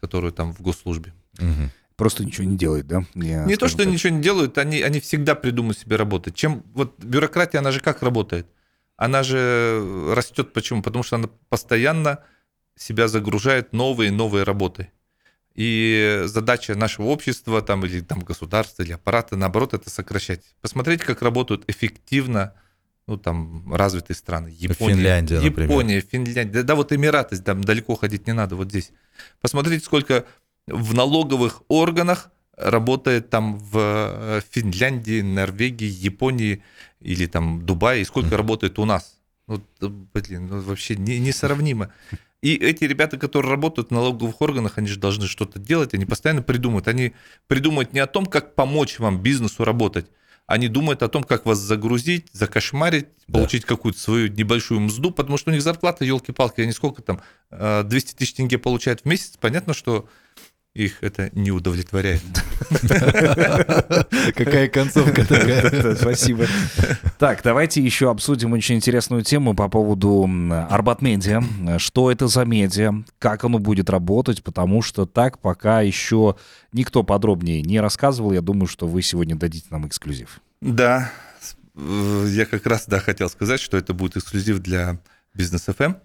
которые 0.00 0.32
там 0.32 0.52
в 0.52 0.60
госслужбе. 0.60 1.12
Угу. 1.38 1.70
Просто 1.96 2.24
ничего 2.24 2.46
не 2.46 2.56
делают, 2.56 2.86
да? 2.86 3.04
Я, 3.14 3.44
не 3.44 3.56
то, 3.56 3.68
что 3.68 3.78
так. 3.78 3.86
ничего 3.86 4.14
не 4.14 4.22
делают, 4.22 4.58
они, 4.58 4.82
они 4.82 5.00
всегда 5.00 5.34
придумают 5.34 5.78
себе 5.78 5.96
работать. 5.96 6.34
Чем 6.34 6.62
вот 6.74 6.98
бюрократия, 7.02 7.58
она 7.58 7.70
же 7.70 7.80
как 7.80 8.02
работает? 8.02 8.46
она 9.02 9.24
же 9.24 10.14
растет. 10.14 10.52
Почему? 10.52 10.80
Потому 10.80 11.02
что 11.02 11.16
она 11.16 11.28
постоянно 11.48 12.20
себя 12.76 13.08
загружает 13.08 13.72
новые 13.72 14.08
и 14.08 14.12
новые 14.12 14.44
работы. 14.44 14.92
И 15.54 16.22
задача 16.26 16.76
нашего 16.76 17.06
общества 17.06 17.60
там, 17.62 17.84
или 17.84 18.00
там, 18.00 18.20
государства, 18.20 18.82
или 18.82 18.92
аппарата, 18.92 19.36
наоборот, 19.36 19.74
это 19.74 19.90
сокращать. 19.90 20.42
Посмотрите, 20.60 21.04
как 21.04 21.20
работают 21.20 21.64
эффективно 21.66 22.54
ну, 23.08 23.18
там, 23.18 23.74
развитые 23.74 24.16
страны. 24.16 24.54
Япония, 24.56 24.94
Финляндия, 24.94 25.40
Япония, 25.40 25.96
например. 25.96 26.02
Финляндия. 26.10 26.52
Да, 26.52 26.62
да, 26.62 26.74
вот 26.76 26.92
Эмираты, 26.92 27.36
там 27.42 27.62
далеко 27.62 27.96
ходить 27.96 28.28
не 28.28 28.32
надо, 28.32 28.54
вот 28.54 28.68
здесь. 28.68 28.92
Посмотрите, 29.40 29.84
сколько 29.84 30.24
в 30.66 30.94
налоговых 30.94 31.62
органах 31.68 32.30
работает 32.56 33.30
там 33.30 33.58
в 33.58 33.76
э, 33.76 34.40
Финляндии, 34.50 35.20
Норвегии, 35.20 35.88
Японии 35.88 36.62
или 37.00 37.26
там 37.26 37.64
Дубае, 37.64 38.02
и 38.02 38.04
сколько 38.04 38.36
работает 38.36 38.78
у 38.78 38.84
нас. 38.84 39.18
Ну, 39.48 39.60
блин, 39.80 40.46
ну, 40.48 40.60
вообще 40.60 40.96
не, 40.96 41.18
несравнимо. 41.18 41.90
И 42.42 42.54
эти 42.54 42.84
ребята, 42.84 43.18
которые 43.18 43.50
работают 43.50 43.88
в 43.88 43.92
налоговых 43.92 44.40
органах, 44.40 44.78
они 44.78 44.88
же 44.88 44.98
должны 44.98 45.26
что-то 45.26 45.58
делать, 45.58 45.94
они 45.94 46.04
постоянно 46.04 46.42
придумывают. 46.42 46.88
Они 46.88 47.12
придумывают 47.46 47.92
не 47.92 48.00
о 48.00 48.06
том, 48.06 48.26
как 48.26 48.54
помочь 48.54 48.98
вам 48.98 49.22
бизнесу 49.22 49.64
работать, 49.64 50.06
они 50.46 50.68
думают 50.68 51.02
о 51.02 51.08
том, 51.08 51.22
как 51.22 51.46
вас 51.46 51.58
загрузить, 51.58 52.26
закошмарить, 52.32 53.06
да. 53.28 53.38
получить 53.38 53.64
какую-то 53.64 53.98
свою 53.98 54.28
небольшую 54.28 54.80
мзду, 54.80 55.10
потому 55.10 55.38
что 55.38 55.50
у 55.50 55.52
них 55.52 55.62
зарплата, 55.62 56.04
елки-палки, 56.04 56.60
они 56.60 56.72
сколько 56.72 57.00
там, 57.00 57.20
200 57.50 58.12
э, 58.12 58.16
тысяч 58.16 58.34
тенге 58.34 58.58
получают 58.58 59.02
в 59.02 59.04
месяц. 59.04 59.36
Понятно, 59.40 59.72
что 59.72 60.08
их 60.74 61.02
это 61.02 61.30
не 61.32 61.50
удовлетворяет. 61.50 62.22
Какая 64.34 64.68
концовка 64.68 65.26
такая. 65.26 65.94
Спасибо. 65.96 66.46
Так, 67.18 67.42
давайте 67.42 67.82
еще 67.82 68.10
обсудим 68.10 68.52
очень 68.52 68.76
интересную 68.76 69.22
тему 69.22 69.54
по 69.54 69.68
поводу 69.68 70.28
Арбат 70.70 71.02
Медиа. 71.02 71.42
Что 71.78 72.10
это 72.10 72.26
за 72.26 72.44
медиа, 72.44 73.04
как 73.18 73.44
оно 73.44 73.58
будет 73.58 73.90
работать, 73.90 74.42
потому 74.42 74.80
что 74.80 75.04
так 75.04 75.38
пока 75.38 75.82
еще 75.82 76.36
никто 76.72 77.02
подробнее 77.02 77.60
не 77.62 77.78
рассказывал. 77.80 78.32
Я 78.32 78.40
думаю, 78.40 78.66
что 78.66 78.86
вы 78.86 79.02
сегодня 79.02 79.36
дадите 79.36 79.66
нам 79.70 79.86
эксклюзив. 79.86 80.40
Да, 80.62 81.12
я 81.74 82.46
как 82.46 82.66
раз 82.66 82.86
да, 82.86 82.98
хотел 83.00 83.28
сказать, 83.28 83.60
что 83.60 83.76
это 83.76 83.92
будет 83.92 84.16
эксклюзив 84.16 84.60
для 84.60 84.98
Бизнес 85.34 85.68
FM. 85.68 85.96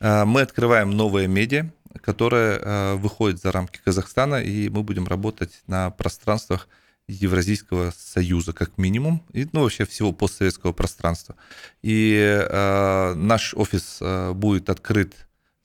А, 0.00 0.24
мы 0.24 0.40
открываем 0.40 0.90
новое 0.90 1.26
медиа, 1.26 1.70
которая 2.02 2.58
э, 2.58 2.94
выходит 2.96 3.40
за 3.40 3.52
рамки 3.52 3.80
Казахстана, 3.84 4.42
и 4.42 4.68
мы 4.68 4.82
будем 4.82 5.06
работать 5.06 5.62
на 5.66 5.90
пространствах 5.90 6.68
Евразийского 7.08 7.92
союза, 7.96 8.52
как 8.52 8.78
минимум, 8.78 9.24
и 9.32 9.46
ну, 9.52 9.62
вообще 9.62 9.84
всего 9.84 10.12
постсоветского 10.12 10.72
пространства. 10.72 11.34
И 11.82 12.14
э, 12.16 13.14
наш 13.14 13.54
офис 13.54 13.98
э, 14.00 14.32
будет 14.32 14.70
открыт 14.70 15.14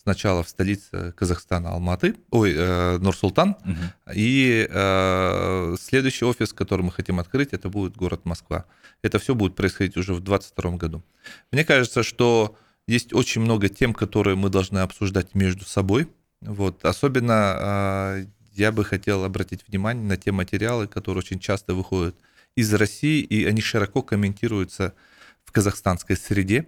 сначала 0.01 0.43
в 0.43 0.49
столице 0.49 1.13
Казахстана 1.17 1.71
Алматы, 1.71 2.15
ой, 2.29 2.53
э, 2.55 2.97
Нур-Султан, 2.99 3.57
угу. 3.65 4.13
и 4.13 4.67
э, 4.69 5.75
следующий 5.79 6.25
офис, 6.25 6.53
который 6.53 6.83
мы 6.83 6.91
хотим 6.91 7.19
открыть, 7.19 7.53
это 7.53 7.69
будет 7.69 7.97
город 7.97 8.21
Москва. 8.23 8.65
Это 9.01 9.17
все 9.17 9.33
будет 9.33 9.55
происходить 9.55 9.97
уже 9.97 10.13
в 10.13 10.19
2022 10.19 10.77
году. 10.77 11.03
Мне 11.51 11.63
кажется, 11.63 12.03
что 12.03 12.55
есть 12.87 13.13
очень 13.13 13.41
много 13.41 13.69
тем, 13.69 13.93
которые 13.93 14.35
мы 14.35 14.49
должны 14.49 14.79
обсуждать 14.79 15.33
между 15.33 15.65
собой. 15.65 16.07
Вот. 16.41 16.83
Особенно 16.85 17.55
э, 17.57 18.25
я 18.53 18.71
бы 18.71 18.85
хотел 18.85 19.23
обратить 19.23 19.67
внимание 19.67 20.05
на 20.05 20.17
те 20.17 20.31
материалы, 20.31 20.87
которые 20.87 21.19
очень 21.19 21.39
часто 21.39 21.73
выходят 21.73 22.15
из 22.55 22.73
России, 22.73 23.21
и 23.21 23.45
они 23.45 23.61
широко 23.61 24.01
комментируются 24.01 24.93
в 25.43 25.51
казахстанской 25.51 26.15
среде. 26.15 26.67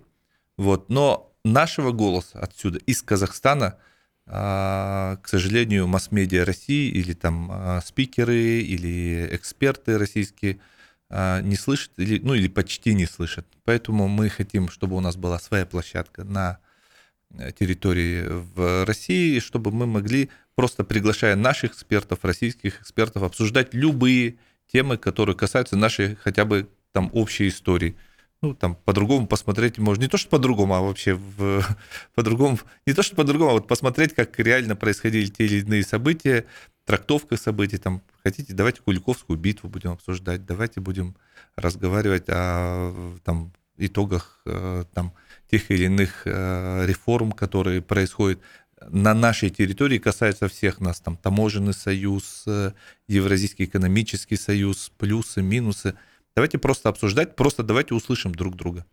Вот. 0.57 0.89
Но 0.89 1.31
нашего 1.43 1.91
голоса 1.91 2.39
отсюда, 2.39 2.79
из 2.79 3.03
Казахстана, 3.03 3.77
а, 4.25 5.17
к 5.21 5.27
сожалению, 5.27 5.87
масс-медиа 5.87 6.45
России 6.45 6.89
или 6.89 7.13
там 7.13 7.49
а, 7.51 7.81
спикеры 7.81 8.61
или 8.61 9.29
эксперты 9.31 9.97
российские 9.97 10.55
а, 10.55 10.76
не 11.09 11.55
слышат, 11.55 11.91
или, 11.97 12.19
ну 12.19 12.33
или 12.33 12.47
почти 12.47 12.93
не 12.93 13.05
слышат. 13.05 13.45
Поэтому 13.63 14.07
мы 14.07 14.29
хотим, 14.29 14.69
чтобы 14.69 14.95
у 14.95 14.99
нас 14.99 15.15
была 15.15 15.39
своя 15.39 15.65
площадка 15.65 16.23
на 16.23 16.59
э, 17.31 17.51
территории 17.53 18.25
в 18.27 18.85
России, 18.85 19.39
чтобы 19.39 19.71
мы 19.71 19.85
могли, 19.85 20.29
просто 20.55 20.83
приглашая 20.83 21.35
наших 21.35 21.73
экспертов, 21.73 22.19
российских 22.23 22.81
экспертов, 22.81 23.23
обсуждать 23.23 23.73
любые 23.73 24.35
темы, 24.71 24.97
которые 24.97 25.35
касаются 25.35 25.77
нашей 25.77 26.15
хотя 26.15 26.45
бы 26.45 26.67
там 26.91 27.09
общей 27.13 27.47
истории 27.47 27.95
ну, 28.41 28.53
там, 28.53 28.75
по-другому 28.75 29.27
посмотреть 29.27 29.77
можно. 29.77 30.03
Не 30.03 30.07
то, 30.07 30.17
что 30.17 30.29
по-другому, 30.29 30.75
а 30.75 30.81
вообще 30.81 31.13
в, 31.13 31.63
по-другому. 32.15 32.59
Не 32.85 32.93
то, 32.93 33.01
что 33.01 33.15
по-другому, 33.15 33.51
а 33.51 33.53
вот 33.53 33.67
посмотреть, 33.67 34.13
как 34.13 34.37
реально 34.39 34.75
происходили 34.75 35.27
те 35.27 35.45
или 35.45 35.61
иные 35.61 35.83
события, 35.83 36.45
трактовка 36.85 37.37
событий. 37.37 37.77
Там, 37.77 38.01
хотите, 38.29 38.53
давайте 38.53 38.81
Куликовскую 38.81 39.37
битву 39.37 39.69
будем 39.69 39.91
обсуждать, 39.91 40.45
давайте 40.45 40.79
будем 40.79 41.15
разговаривать 41.55 42.25
о 42.27 43.17
там, 43.23 43.51
итогах 43.77 44.41
э, 44.45 44.85
там, 44.93 45.13
тех 45.49 45.71
или 45.71 45.85
иных 45.85 46.23
э, 46.25 46.85
реформ, 46.85 47.31
которые 47.31 47.81
происходят 47.81 48.39
на 48.89 49.13
нашей 49.13 49.49
территории, 49.49 49.97
касаются 49.97 50.47
всех 50.47 50.79
нас. 50.79 50.99
Там 50.99 51.17
таможенный 51.17 51.73
союз, 51.73 52.43
э, 52.45 52.73
Евразийский 53.07 53.65
экономический 53.65 54.37
союз, 54.37 54.91
плюсы, 54.97 55.41
минусы– 55.41 55.93
Давайте 56.37 56.59
просто 56.59 56.89
обсуждать, 56.89 57.35
просто 57.35 57.63
давайте 57.63 57.95
услышим 57.95 58.31
друг 58.31 58.55
друга. 58.55 58.85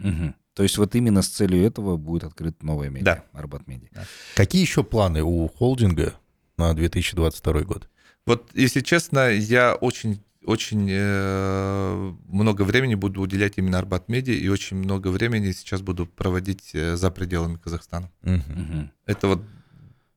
Угу. 0.00 0.34
То 0.52 0.62
есть 0.62 0.76
вот 0.76 0.94
именно 0.94 1.22
с 1.22 1.28
целью 1.28 1.64
этого 1.64 1.96
будет 1.96 2.24
открыт 2.24 2.62
новая 2.62 2.90
медиа, 2.90 3.04
да. 3.04 3.24
Арбат 3.32 3.66
Медиа. 3.66 3.88
Да. 3.92 4.04
Какие 4.34 4.60
еще 4.60 4.84
планы 4.84 5.22
у 5.22 5.48
холдинга 5.48 6.12
на 6.58 6.74
2022 6.74 7.60
год? 7.62 7.88
Вот, 8.26 8.50
если 8.54 8.80
честно, 8.80 9.30
я 9.30 9.74
очень 9.74 10.20
очень 10.44 10.88
э, 10.90 12.12
много 12.28 12.62
времени 12.62 12.94
буду 12.94 13.20
уделять 13.20 13.54
именно 13.56 13.78
Арбат 13.78 14.08
Медиа 14.08 14.34
и 14.34 14.48
очень 14.48 14.78
много 14.78 15.08
времени 15.08 15.52
сейчас 15.52 15.82
буду 15.82 16.06
проводить 16.06 16.70
э, 16.72 16.96
за 16.96 17.10
пределами 17.10 17.56
Казахстана. 17.56 18.10
Угу. 18.22 18.90
Это 19.06 19.28
вот 19.28 19.42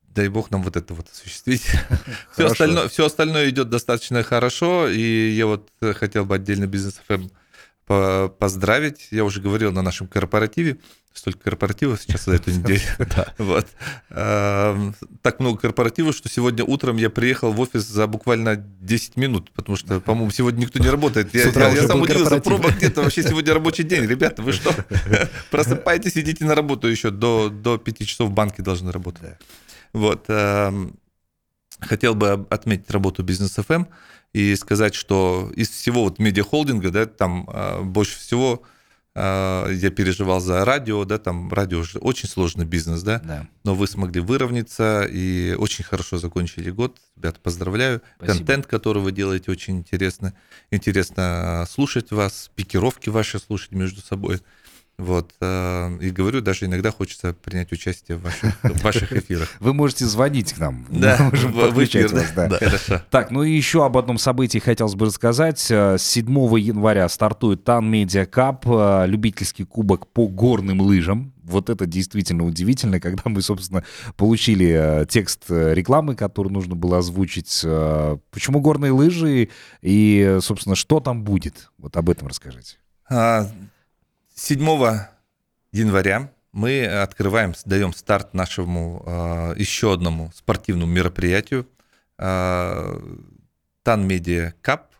дай 0.08 0.28
бог 0.28 0.50
нам 0.50 0.62
вот 0.62 0.76
это 0.76 0.94
вот 0.94 1.08
осуществить. 1.10 1.66
все, 2.32 2.46
остальное, 2.46 2.88
все 2.88 3.06
остальное 3.06 3.50
идет 3.50 3.68
достаточно 3.68 4.22
хорошо, 4.22 4.88
и 4.88 5.30
я 5.30 5.46
вот 5.46 5.70
э, 5.82 5.92
хотел 5.92 6.24
бы 6.24 6.36
отдельно 6.36 6.66
бизнес 6.66 7.00
FM 7.06 7.30
поздравить. 7.86 9.08
Я 9.10 9.24
уже 9.24 9.40
говорил 9.40 9.72
на 9.72 9.82
нашем 9.82 10.06
корпоративе, 10.06 10.78
столько 11.14 11.38
корпоративов 11.44 12.02
сейчас 12.02 12.24
за 12.24 12.34
эту 12.34 12.50
неделю. 12.52 12.82
Вот. 13.38 13.66
Так 14.08 15.40
много 15.40 15.58
корпоративов, 15.58 16.14
что 16.16 16.28
сегодня 16.28 16.64
утром 16.64 16.96
я 16.96 17.10
приехал 17.10 17.52
в 17.52 17.60
офис 17.60 17.82
за 17.82 18.06
буквально 18.06 18.56
10 18.56 19.16
минут, 19.16 19.50
потому 19.52 19.76
что, 19.76 20.00
по-моему, 20.00 20.30
сегодня 20.30 20.62
никто 20.62 20.78
не 20.78 20.90
работает. 20.90 21.34
Я, 21.34 21.44
я, 21.44 21.68
я 21.68 21.86
сам 21.86 22.02
удивился, 22.02 22.40
проба 22.40 22.70
где-то 22.70 23.02
вообще 23.02 23.22
сегодня 23.22 23.54
рабочий 23.54 23.84
день. 23.84 24.04
Ребята, 24.04 24.42
вы 24.42 24.52
что? 24.52 24.74
Просыпайтесь, 25.50 26.16
идите 26.16 26.44
на 26.44 26.54
работу 26.54 26.88
еще. 26.88 27.10
До, 27.10 27.48
до 27.48 27.78
5 27.78 28.06
часов 28.06 28.30
в 28.30 28.32
банке 28.32 28.62
должны 28.62 28.90
работать. 28.90 29.36
Вот. 29.92 30.24
Эм, 30.28 30.98
хотел 31.80 32.14
бы 32.14 32.46
отметить 32.50 32.90
работу 32.90 33.22
Бизнес 33.22 33.56
FM 33.58 33.74
эм 33.74 33.88
и 34.34 34.54
сказать, 34.56 34.94
что 34.94 35.50
из 35.54 35.70
всего 35.70 36.04
вот 36.04 36.18
медиахолдинга, 36.18 36.90
да, 36.90 37.06
там 37.06 37.48
э, 37.50 37.82
больше 37.82 38.18
всего 38.18 38.62
э, 39.14 39.70
я 39.72 39.90
переживал 39.90 40.40
за 40.40 40.64
радио, 40.64 41.04
да, 41.04 41.18
там 41.18 41.52
радио 41.52 41.78
уже 41.78 41.98
очень 42.00 42.28
сложный 42.28 42.64
бизнес, 42.64 43.04
да, 43.04 43.20
да, 43.20 43.46
но 43.62 43.76
вы 43.76 43.86
смогли 43.86 44.20
выровняться 44.20 45.08
и 45.08 45.54
очень 45.56 45.84
хорошо 45.84 46.18
закончили 46.18 46.70
год. 46.70 46.98
Ребята, 47.16 47.38
поздравляю. 47.40 48.02
Спасибо. 48.16 48.38
Контент, 48.38 48.66
который 48.66 49.02
вы 49.02 49.12
делаете, 49.12 49.52
очень 49.52 49.78
интересно. 49.78 50.34
Интересно 50.72 51.62
э, 51.62 51.70
слушать 51.70 52.10
вас, 52.10 52.50
пикировки 52.56 53.10
ваши 53.10 53.38
слушать 53.38 53.70
между 53.70 54.02
собой. 54.02 54.40
Вот. 54.96 55.32
Э, 55.40 55.96
и 56.00 56.10
говорю, 56.10 56.40
даже 56.40 56.66
иногда 56.66 56.92
хочется 56.92 57.34
принять 57.34 57.72
участие 57.72 58.16
в 58.16 58.22
ваших, 58.22 58.54
в 58.62 58.82
ваших 58.82 59.12
эфирах. 59.16 59.48
Вы 59.58 59.74
можете 59.74 60.06
звонить 60.06 60.52
к 60.52 60.58
нам. 60.58 60.86
Да, 60.88 61.16
Мы 61.18 61.30
можем 61.30 61.52
подключать 61.52 62.12
вас. 62.12 62.30
Да. 62.34 62.48
Да. 62.48 62.58
Хорошо. 62.58 63.02
Так, 63.10 63.30
ну 63.30 63.42
и 63.42 63.50
еще 63.50 63.84
об 63.84 63.96
одном 63.96 64.18
событии 64.18 64.58
хотелось 64.58 64.94
бы 64.94 65.06
рассказать. 65.06 65.58
7 65.58 65.74
э, 65.74 66.60
января 66.60 67.08
стартует 67.08 67.64
Тан 67.64 67.90
Медиа 67.90 68.24
Кап, 68.26 68.66
э, 68.66 69.06
любительский 69.08 69.64
кубок 69.64 70.06
по 70.06 70.28
горным 70.28 70.80
лыжам. 70.80 71.32
Вот 71.42 71.70
это 71.70 71.86
действительно 71.86 72.44
удивительно, 72.44 73.00
когда 73.00 73.22
мы, 73.24 73.42
собственно, 73.42 73.84
получили 74.16 75.06
текст 75.08 75.50
рекламы, 75.50 76.14
который 76.14 76.52
нужно 76.52 76.76
было 76.76 76.98
озвучить. 76.98 77.62
Почему 78.30 78.60
горные 78.60 78.92
лыжи 78.92 79.48
и, 79.82 80.38
собственно, 80.40 80.76
что 80.76 81.00
там 81.00 81.24
будет? 81.24 81.70
Вот 81.78 81.96
об 81.96 82.10
этом 82.10 82.28
расскажите. 82.28 82.76
А, 83.10 83.48
7 84.36 84.58
января 85.70 86.32
мы 86.50 86.86
открываем, 86.86 87.54
даем 87.64 87.92
старт 87.92 88.34
нашему 88.34 89.02
э, 89.06 89.54
еще 89.56 89.92
одному 89.92 90.32
спортивному 90.34 90.90
мероприятию 90.90 91.68
э, 92.18 93.00
Тан 93.84 94.08
Медиа 94.08 94.54
Кап. 94.60 94.90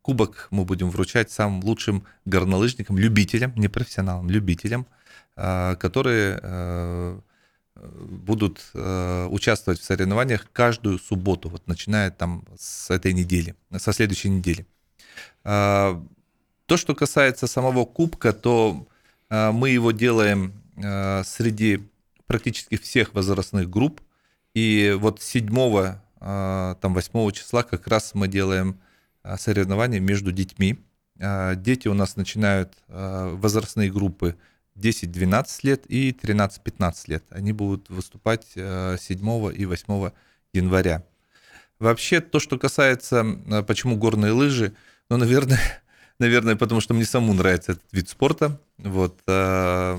Кубок 0.00 0.48
мы 0.50 0.64
будем 0.64 0.90
вручать 0.90 1.30
самым 1.30 1.62
лучшим 1.62 2.04
горнолыжникам, 2.24 2.96
любителям, 2.96 3.52
не 3.54 3.68
профессионалам, 3.68 4.30
любителям, 4.30 4.86
э, 5.36 5.76
которые 5.78 6.40
э, 6.42 7.20
будут 7.74 8.70
участвовать 8.72 9.78
в 9.78 9.84
соревнованиях 9.84 10.50
каждую 10.54 10.98
субботу, 10.98 11.50
вот 11.50 11.66
начиная 11.66 12.10
там 12.10 12.46
с 12.58 12.88
этой 12.90 13.12
недели, 13.12 13.54
со 13.76 13.92
следующей 13.92 14.30
недели. 14.30 14.66
То, 16.66 16.76
что 16.76 16.96
касается 16.96 17.46
самого 17.46 17.84
кубка, 17.84 18.32
то 18.32 18.86
э, 19.30 19.52
мы 19.52 19.70
его 19.70 19.92
делаем 19.92 20.52
э, 20.76 21.22
среди 21.24 21.88
практически 22.26 22.76
всех 22.76 23.14
возрастных 23.14 23.70
групп. 23.70 24.00
И 24.52 24.96
вот 24.98 25.22
7 25.22 25.46
э, 26.20 26.74
там 26.80 26.94
8 26.94 27.30
числа 27.30 27.62
как 27.62 27.86
раз 27.86 28.14
мы 28.14 28.26
делаем 28.26 28.80
соревнования 29.38 30.00
между 30.00 30.30
детьми. 30.30 30.78
Дети 31.16 31.88
у 31.88 31.94
нас 31.94 32.14
начинают 32.14 32.74
возрастные 32.86 33.90
группы 33.90 34.36
10-12 34.76 35.46
лет 35.64 35.84
и 35.88 36.12
13-15 36.12 36.94
лет. 37.08 37.24
Они 37.30 37.52
будут 37.52 37.90
выступать 37.90 38.44
7 38.44 39.52
и 39.52 39.64
8 39.64 40.10
января. 40.52 41.02
Вообще, 41.80 42.20
то, 42.20 42.38
что 42.38 42.56
касается, 42.56 43.24
почему 43.66 43.96
горные 43.96 44.30
лыжи, 44.30 44.74
ну, 45.10 45.16
наверное, 45.16 45.58
наверное, 46.18 46.56
потому 46.56 46.80
что 46.80 46.94
мне 46.94 47.04
самому 47.04 47.34
нравится 47.34 47.72
этот 47.72 47.84
вид 47.92 48.08
спорта. 48.08 48.60
Вот. 48.78 49.20
А, 49.26 49.98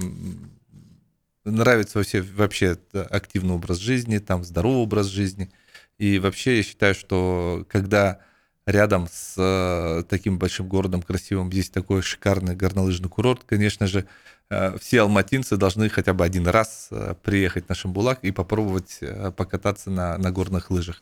нравится 1.45 1.97
вообще, 1.97 2.21
вообще 2.21 2.77
активный 2.93 3.56
образ 3.56 3.77
жизни, 3.77 4.17
там 4.17 4.44
здоровый 4.44 4.83
образ 4.83 5.08
жизни. 5.08 5.52
И 5.98 6.19
вообще 6.19 6.58
я 6.58 6.63
считаю, 6.63 6.94
что 6.94 7.65
когда 7.69 8.19
рядом 8.65 9.08
с 9.12 9.35
э, 9.37 10.04
таким 10.10 10.37
большим 10.37 10.67
городом 10.67 11.02
красивым 11.02 11.50
есть 11.50 11.73
такой 11.73 12.02
шикарный 12.02 12.56
горнолыжный 12.56 13.10
курорт, 13.10 13.44
конечно 13.46 13.87
же, 13.87 14.06
э, 14.50 14.77
все 14.77 15.02
алматинцы 15.02 15.56
должны 15.58 15.89
хотя 15.89 16.13
бы 16.13 16.25
один 16.25 16.48
раз 16.48 16.89
приехать 17.23 17.69
на 17.69 17.75
Шамбулак 17.75 18.19
и 18.23 18.31
попробовать 18.31 19.00
покататься 19.37 19.89
на, 19.89 20.17
на 20.17 20.31
горных 20.31 20.69
лыжах. 20.69 21.02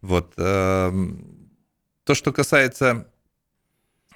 Вот. 0.00 0.34
То, 2.04 2.14
что 2.14 2.32
касается 2.32 2.90
а, 2.90 3.06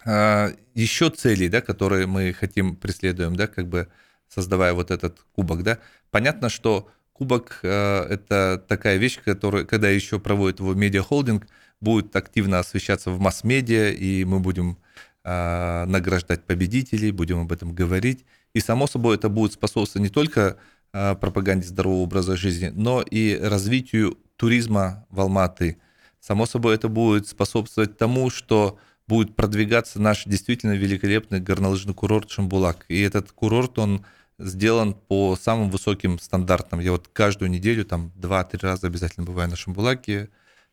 еще 0.06 1.10
целей, 1.10 1.48
да, 1.48 1.60
которые 1.60 2.06
мы 2.06 2.32
хотим, 2.32 2.76
преследуем, 2.76 3.34
да, 3.34 3.46
как 3.48 3.68
бы 3.68 3.88
создавая 4.28 4.72
вот 4.72 4.90
этот 4.90 5.18
кубок, 5.32 5.62
да, 5.62 5.78
понятно, 6.10 6.48
что 6.48 6.88
кубок 7.12 7.60
э, 7.62 8.06
это 8.10 8.62
такая 8.68 8.98
вещь, 8.98 9.20
которая, 9.24 9.64
когда 9.64 9.88
еще 9.88 10.20
проводит 10.20 10.60
его 10.60 10.74
медиахолдинг, 10.74 11.46
будет 11.80 12.14
активно 12.14 12.58
освещаться 12.58 13.10
в 13.10 13.18
масс-медиа, 13.18 13.90
и 13.90 14.24
мы 14.24 14.38
будем 14.40 14.78
э, 15.24 15.84
награждать 15.86 16.44
победителей, 16.44 17.10
будем 17.10 17.40
об 17.40 17.52
этом 17.52 17.74
говорить. 17.74 18.24
И, 18.54 18.60
само 18.60 18.86
собой, 18.86 19.16
это 19.16 19.28
будет 19.28 19.52
способствовать 19.52 20.08
не 20.08 20.12
только 20.12 20.56
пропаганде 20.92 21.66
здорового 21.66 22.02
образа 22.04 22.36
жизни, 22.36 22.72
но 22.74 23.02
и 23.02 23.38
развитию 23.38 24.16
туризма 24.36 25.04
в 25.10 25.20
Алматы. 25.20 25.76
Само 26.20 26.46
собой, 26.46 26.74
это 26.74 26.88
будет 26.88 27.28
способствовать 27.28 27.98
тому, 27.98 28.30
что 28.30 28.78
будет 29.06 29.36
продвигаться 29.36 30.00
наш 30.00 30.24
действительно 30.24 30.72
великолепный 30.72 31.40
горнолыжный 31.40 31.94
курорт 31.94 32.30
Шамбулак. 32.30 32.84
И 32.88 33.00
этот 33.00 33.32
курорт, 33.32 33.78
он 33.78 34.04
сделан 34.38 34.94
по 34.94 35.36
самым 35.36 35.70
высоким 35.70 36.18
стандартам. 36.18 36.80
Я 36.80 36.92
вот 36.92 37.08
каждую 37.12 37.50
неделю, 37.50 37.84
там, 37.84 38.12
два-три 38.16 38.58
раза 38.60 38.86
обязательно 38.86 39.24
бываю 39.24 39.48
на 39.48 39.56
Шамбулаке, 39.56 40.28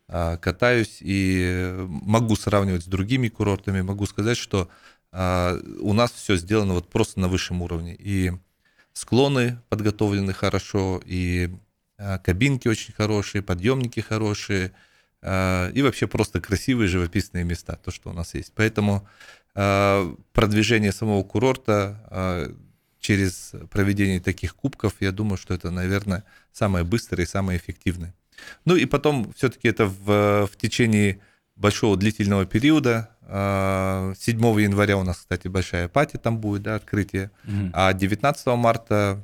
а, 0.07 0.37
катаюсь 0.37 0.97
и 0.99 1.73
могу 1.87 2.35
сравнивать 2.35 2.83
с 2.83 2.87
другими 2.87 3.29
курортами, 3.29 3.81
могу 3.81 4.05
сказать, 4.05 4.37
что 4.37 4.69
а, 5.11 5.57
у 5.79 5.93
нас 5.93 6.11
все 6.11 6.35
сделано 6.35 6.73
вот 6.73 6.89
просто 6.89 7.19
на 7.19 7.27
высшем 7.27 7.61
уровне. 7.61 7.95
И 7.97 8.31
склоны 8.93 9.59
подготовлены 9.69 10.33
хорошо, 10.33 11.01
и 11.05 11.49
а, 11.97 12.17
кабинки 12.17 12.67
очень 12.67 12.93
хорошие, 12.93 13.41
подъемники 13.41 14.01
хорошие, 14.01 14.73
и 15.23 15.81
вообще 15.81 16.07
просто 16.07 16.41
красивые 16.41 16.87
живописные 16.87 17.45
места, 17.45 17.77
то, 17.77 17.91
что 17.91 18.09
у 18.09 18.13
нас 18.13 18.33
есть. 18.33 18.51
Поэтому 18.55 19.07
продвижение 19.53 20.91
самого 20.91 21.23
курорта 21.23 22.51
через 22.99 23.53
проведение 23.69 24.19
таких 24.19 24.55
кубков, 24.55 24.95
я 24.99 25.11
думаю, 25.11 25.37
что 25.37 25.53
это, 25.53 25.71
наверное, 25.71 26.23
самое 26.51 26.83
быстрое 26.83 27.25
и 27.25 27.29
самое 27.29 27.59
эффективное. 27.59 28.13
Ну 28.65 28.75
и 28.75 28.85
потом 28.85 29.31
все-таки 29.33 29.67
это 29.67 29.85
в, 29.85 30.47
в 30.47 30.57
течение 30.57 31.19
большого 31.55 31.97
длительного 31.97 32.45
периода. 32.45 33.09
7 33.21 33.29
а, 33.29 34.13
января 34.59 34.97
у 34.97 35.03
нас, 35.03 35.17
кстати, 35.17 35.47
большая 35.47 35.87
пати 35.87 36.17
там 36.17 36.39
будет, 36.39 36.63
да, 36.63 36.75
открытие. 36.75 37.31
Mm-hmm. 37.45 37.69
А 37.73 37.93
19 37.93 38.47
марта 38.47 39.23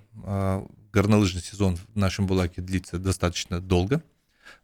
горнолыжный 0.92 1.42
сезон 1.42 1.78
в 1.78 1.96
нашем 1.96 2.28
Булаке 2.28 2.62
длится 2.62 2.98
достаточно 2.98 3.60
долго. 3.60 4.02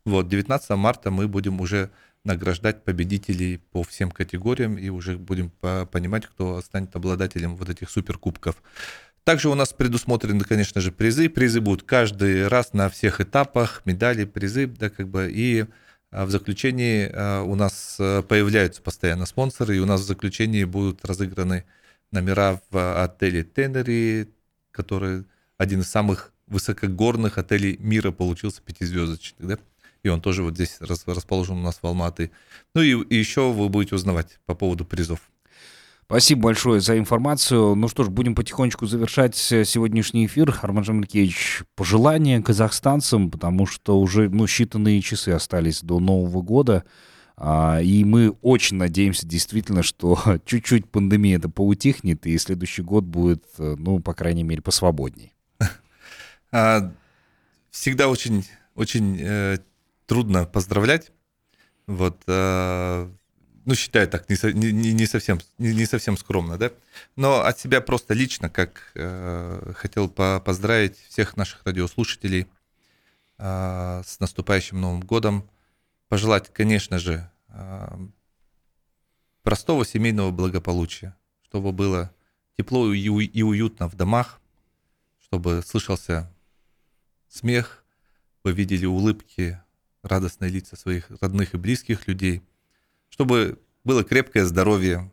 Вот, 0.04 0.28
19 0.28 0.70
марта 0.72 1.12
мы 1.12 1.28
будем 1.28 1.62
уже 1.62 1.90
награждать 2.24 2.84
победителей 2.84 3.58
по 3.72 3.84
всем 3.84 4.12
категориям 4.12 4.78
и 4.78 4.90
уже 4.90 5.18
будем 5.18 5.52
понимать, 5.92 6.26
кто 6.26 6.62
станет 6.62 6.96
обладателем 6.96 7.56
вот 7.56 7.70
этих 7.70 7.90
суперкубков. 7.90 8.56
Также 9.26 9.50
у 9.50 9.56
нас 9.56 9.74
предусмотрены, 9.74 10.44
конечно 10.44 10.82
же, 10.82 10.92
призы. 10.92 11.30
Призы 11.30 11.60
будут 11.60 11.82
каждый 11.82 12.48
раз 12.48 12.74
на 12.74 12.90
всех 12.90 13.22
этапах, 13.22 13.82
медали, 13.84 14.26
призы, 14.26 14.68
да, 14.68 14.92
как 14.92 15.08
бы, 15.08 15.32
и 15.32 15.66
а, 16.12 16.26
в 16.26 16.30
заключении 16.30 17.10
а, 17.12 17.42
у 17.42 17.56
нас 17.56 17.98
а, 18.00 18.22
появляются 18.22 18.84
постоянно 18.84 19.26
спонсоры, 19.26 19.76
и 19.76 19.80
у 19.80 19.86
нас 19.86 20.02
в 20.02 20.06
заключении 20.06 20.64
будут 20.64 21.04
разыграны 21.04 21.66
номера 22.12 22.62
в 22.70 23.04
отеле 23.04 23.44
Тенери, 23.44 24.30
который 24.72 25.26
один 25.58 25.82
из 25.82 25.90
самых 25.90 26.32
высокогорных 26.46 27.40
отелей 27.40 27.78
мира 27.80 28.12
получился 28.12 28.62
пятизвездочный, 28.62 29.48
да? 29.48 29.58
И 30.06 30.10
он 30.10 30.22
тоже 30.22 30.43
вот 30.43 30.53
здесь 30.53 30.78
расположен 30.80 31.58
у 31.58 31.62
нас 31.62 31.80
в 31.82 31.86
Алматы. 31.86 32.32
Ну 32.76 32.82
и, 32.82 32.91
и 32.91 33.16
еще 33.16 33.51
вы 33.51 33.70
будете 33.70 33.95
узнавать 33.95 34.39
по 34.45 34.53
поводу 34.53 34.86
призов. 34.86 35.20
Спасибо 36.06 36.43
большое 36.43 36.80
за 36.80 36.99
информацию. 36.99 37.74
Ну 37.74 37.88
что 37.88 38.03
ж, 38.03 38.10
будем 38.10 38.36
потихонечку 38.36 38.86
завершать 38.86 39.51
э, 39.51 39.66
сегодняшний 39.66 40.28
эфир. 40.28 40.56
Арманжан 40.62 40.97
Малькевич, 40.97 41.64
пожелания 41.76 42.39
казахстанцам, 42.43 43.32
потому 43.32 43.66
что 43.66 43.99
уже 43.99 44.30
ну, 44.30 44.45
считанные 44.45 45.01
часы 45.01 45.30
остались 45.30 45.82
до 45.82 45.99
Нового 45.99 46.43
года. 46.43 46.84
А, 47.38 47.82
и 47.82 48.03
мы 48.03 48.30
очень 48.43 48.78
надеемся 48.78 49.26
действительно, 49.26 49.82
что 49.82 50.20
чуть-чуть 50.45 50.88
пандемия 50.88 51.38
это 51.38 51.49
поутихнет, 51.49 52.28
и 52.28 52.38
следующий 52.38 52.84
год 52.84 53.06
будет, 53.06 53.43
э, 53.58 53.76
ну, 53.76 53.99
по 53.99 54.14
крайней 54.14 54.43
мере, 54.43 54.62
посвободней. 54.62 55.34
А, 56.51 56.93
всегда 57.72 58.08
очень, 58.08 58.45
очень 58.76 59.18
э, 59.20 59.58
трудно 60.06 60.45
поздравлять. 60.45 61.12
Вот 61.88 62.24
э, 62.28 63.10
ну, 63.66 63.76
считаю 63.76 64.08
так 64.08 64.30
не, 64.30 64.53
не, 64.53 64.93
не, 64.93 65.06
совсем, 65.06 65.39
не, 65.58 65.74
не 65.74 65.86
совсем 65.86 66.18
скромно, 66.18 66.58
да, 66.58 66.72
но 67.16 67.41
от 67.41 67.60
себя 67.60 67.82
просто 67.82 68.14
лично, 68.14 68.49
как 68.49 68.91
э, 68.95 69.74
хотел 69.76 70.08
по 70.08 70.39
поздравить 70.39 70.97
всех 71.10 71.36
наших 71.36 71.66
радиослушателей 71.66 72.47
э, 73.38 74.01
с 74.06 74.20
наступающим 74.20 74.80
Новым 74.80 75.01
годом, 75.01 75.49
пожелать, 76.08 76.53
конечно 76.53 76.99
же, 76.99 77.30
э, 77.49 77.97
простого 79.41 79.86
семейного 79.86 80.32
благополучия, 80.32 81.16
чтобы 81.43 81.72
было 81.72 82.12
тепло 82.58 82.93
и, 82.93 82.99
и 82.99 83.43
уютно 83.43 83.89
в 83.89 83.95
домах, 83.95 84.39
чтобы 85.20 85.64
слышался 85.66 86.32
смех, 87.28 87.84
вы 88.43 88.53
видели 88.53 88.86
улыбки, 88.86 89.60
радостные 90.06 90.51
лица 90.51 90.76
своих 90.76 91.10
родных 91.22 91.53
и 91.53 91.58
близких 91.58 92.08
людей– 92.08 92.41
чтобы 93.16 93.60
было 93.86 94.03
крепкое 94.03 94.43
здоровье, 94.43 95.10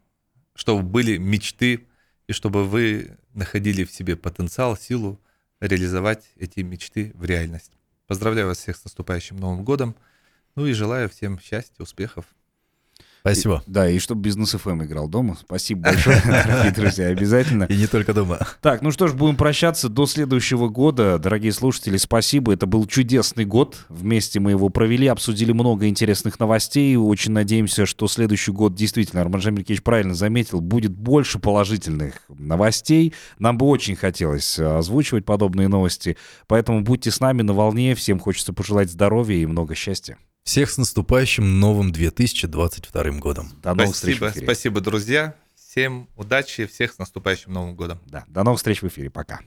чтобы 0.57 0.83
были 0.83 1.19
мечты, 1.19 1.87
и 2.27 2.33
чтобы 2.33 2.65
вы 2.65 3.17
находили 3.33 3.85
в 3.85 3.93
себе 3.93 4.17
потенциал, 4.17 4.77
силу 4.77 5.21
реализовать 5.61 6.25
эти 6.35 6.61
мечты 6.61 7.13
в 7.15 7.25
реальность. 7.25 7.71
Поздравляю 8.09 8.49
вас 8.49 8.59
всех 8.59 8.77
с 8.77 8.85
наступающим 8.85 9.37
Новым 9.37 9.63
годом. 9.65 9.95
Ну 10.57 10.67
и 10.67 10.73
желаю 10.73 11.09
всем 11.09 11.39
счастья, 11.39 11.81
успехов. 11.83 12.27
Спасибо. 13.23 13.63
И, 13.67 13.71
да, 13.71 13.89
и 13.89 14.01
чтобы 14.01 14.23
бизнес 14.23 14.51
ФМ 14.51 14.83
играл 14.83 15.09
дома. 15.09 15.37
Спасибо 15.41 15.83
большое, 15.83 16.21
дорогие 16.25 16.73
друзья, 16.73 17.07
обязательно. 17.07 17.65
И 17.65 17.77
не 17.77 17.87
только 17.87 18.13
дома. 18.13 18.41
Так, 18.61 18.83
ну 18.83 18.91
что 18.91 19.07
ж, 19.07 19.13
будем 19.13 19.37
прощаться 19.37 19.89
до 19.89 20.07
следующего 20.07 20.69
года. 20.69 21.19
Дорогие 21.21 21.53
слушатели, 21.53 21.97
спасибо. 21.99 22.53
Это 22.53 22.67
был 22.67 22.85
чудесный 22.87 23.45
год. 23.45 23.87
Вместе 23.89 24.41
мы 24.41 24.51
его 24.51 24.71
провели, 24.71 25.07
обсудили 25.07 25.53
много 25.53 25.87
интересных 25.87 26.41
новостей. 26.41 26.97
Очень 26.97 27.31
надеемся, 27.31 27.87
что 27.87 28.09
следующий 28.09 28.51
год 28.51 28.75
действительно, 28.75 29.23
Арман 29.23 29.41
Жамилькевич 29.41 29.85
правильно 29.85 30.15
заметил, 30.15 30.61
будет 30.61 30.93
больше 30.93 31.39
положительных 31.39 32.23
новостей. 32.29 33.15
Нам 33.39 33.57
бы 33.57 33.67
очень 33.67 33.95
хотелось 33.95 34.59
озвучивать 34.59 35.25
подобные 35.25 35.69
новости. 35.69 36.17
Поэтому 36.49 36.83
будьте 36.83 37.13
с 37.13 37.21
нами 37.21 37.43
на 37.43 37.53
волне. 37.53 37.95
Всем 37.95 38.19
хочется 38.19 38.53
пожелать 38.53 38.91
здоровья 38.91 39.37
и 39.37 39.47
много 39.47 39.77
счастья. 39.77 40.19
Всех 40.45 40.71
с 40.71 40.79
наступающим 40.79 41.61
новым 41.61 41.93
2022 41.93 43.03
годом. 43.19 43.51
До 43.63 43.75
новых 43.75 43.95
спасибо, 43.95 44.29
встреч 44.29 44.45
спасибо, 44.45 44.81
друзья. 44.81 45.37
Всем 45.55 46.09
удачи, 46.17 46.67
всех 46.67 46.93
с 46.93 46.99
наступающим 46.99 47.53
Новым 47.53 47.77
годом. 47.77 48.01
Да, 48.07 48.25
до 48.27 48.43
новых 48.43 48.59
встреч 48.59 48.83
в 48.83 48.89
эфире. 48.89 49.09
Пока. 49.09 49.41